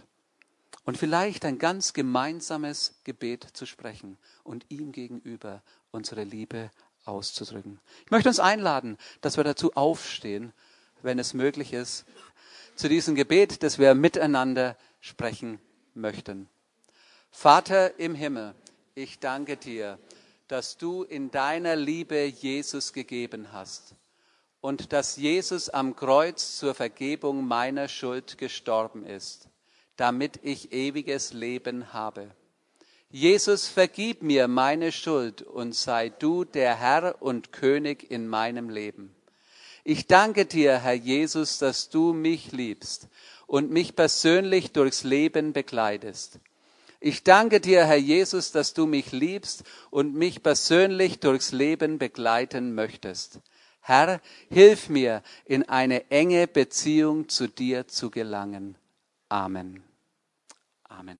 Und 0.85 0.97
vielleicht 0.97 1.45
ein 1.45 1.59
ganz 1.59 1.93
gemeinsames 1.93 2.95
Gebet 3.03 3.45
zu 3.53 3.67
sprechen 3.67 4.17
und 4.43 4.65
ihm 4.69 4.91
gegenüber 4.91 5.61
unsere 5.91 6.23
Liebe 6.23 6.71
auszudrücken. 7.05 7.79
Ich 8.05 8.09
möchte 8.09 8.27
uns 8.29 8.39
einladen, 8.39 8.97
dass 9.21 9.37
wir 9.37 9.43
dazu 9.43 9.71
aufstehen, 9.75 10.51
wenn 11.03 11.19
es 11.19 11.35
möglich 11.35 11.73
ist, 11.73 12.05
zu 12.75 12.89
diesem 12.89 13.13
Gebet, 13.13 13.61
das 13.61 13.77
wir 13.77 13.93
miteinander 13.93 14.75
sprechen 14.99 15.59
möchten. 15.93 16.49
Vater 17.29 17.99
im 17.99 18.15
Himmel, 18.15 18.55
ich 18.95 19.19
danke 19.19 19.57
dir, 19.57 19.99
dass 20.47 20.77
du 20.77 21.03
in 21.03 21.29
deiner 21.29 21.75
Liebe 21.75 22.25
Jesus 22.25 22.93
gegeben 22.93 23.51
hast 23.51 23.93
und 24.61 24.93
dass 24.93 25.15
Jesus 25.15 25.69
am 25.69 25.95
Kreuz 25.95 26.57
zur 26.57 26.75
Vergebung 26.75 27.47
meiner 27.47 27.87
Schuld 27.87 28.37
gestorben 28.37 29.05
ist, 29.05 29.47
damit 29.95 30.39
ich 30.43 30.71
ewiges 30.73 31.33
Leben 31.33 31.93
habe. 31.93 32.31
Jesus, 33.11 33.67
vergib 33.67 34.21
mir 34.21 34.47
meine 34.47 34.91
Schuld 34.91 35.41
und 35.41 35.73
sei 35.73 36.09
du 36.09 36.43
der 36.43 36.75
Herr 36.75 37.21
und 37.21 37.51
König 37.51 38.11
in 38.11 38.27
meinem 38.27 38.69
Leben. 38.69 39.15
Ich 39.83 40.05
danke 40.05 40.45
dir, 40.45 40.77
Herr 40.77 40.93
Jesus, 40.93 41.57
dass 41.57 41.89
du 41.89 42.13
mich 42.13 42.51
liebst 42.51 43.07
und 43.47 43.71
mich 43.71 43.95
persönlich 43.95 44.73
durchs 44.73 45.03
Leben 45.03 45.53
begleitest. 45.53 46.39
Ich 46.99 47.23
danke 47.23 47.61
dir, 47.61 47.85
Herr 47.85 47.97
Jesus, 47.97 48.51
dass 48.51 48.73
du 48.73 48.85
mich 48.85 49.11
liebst 49.13 49.63
und 49.89 50.13
mich 50.13 50.43
persönlich 50.43 51.19
durchs 51.19 51.53
Leben 51.53 51.97
begleiten 51.97 52.75
möchtest. 52.75 53.39
Herr, 53.81 54.21
hilf 54.49 54.89
mir, 54.89 55.23
in 55.45 55.67
eine 55.67 56.09
enge 56.11 56.47
Beziehung 56.47 57.29
zu 57.29 57.47
dir 57.47 57.87
zu 57.87 58.09
gelangen. 58.09 58.77
Amen. 59.29 59.88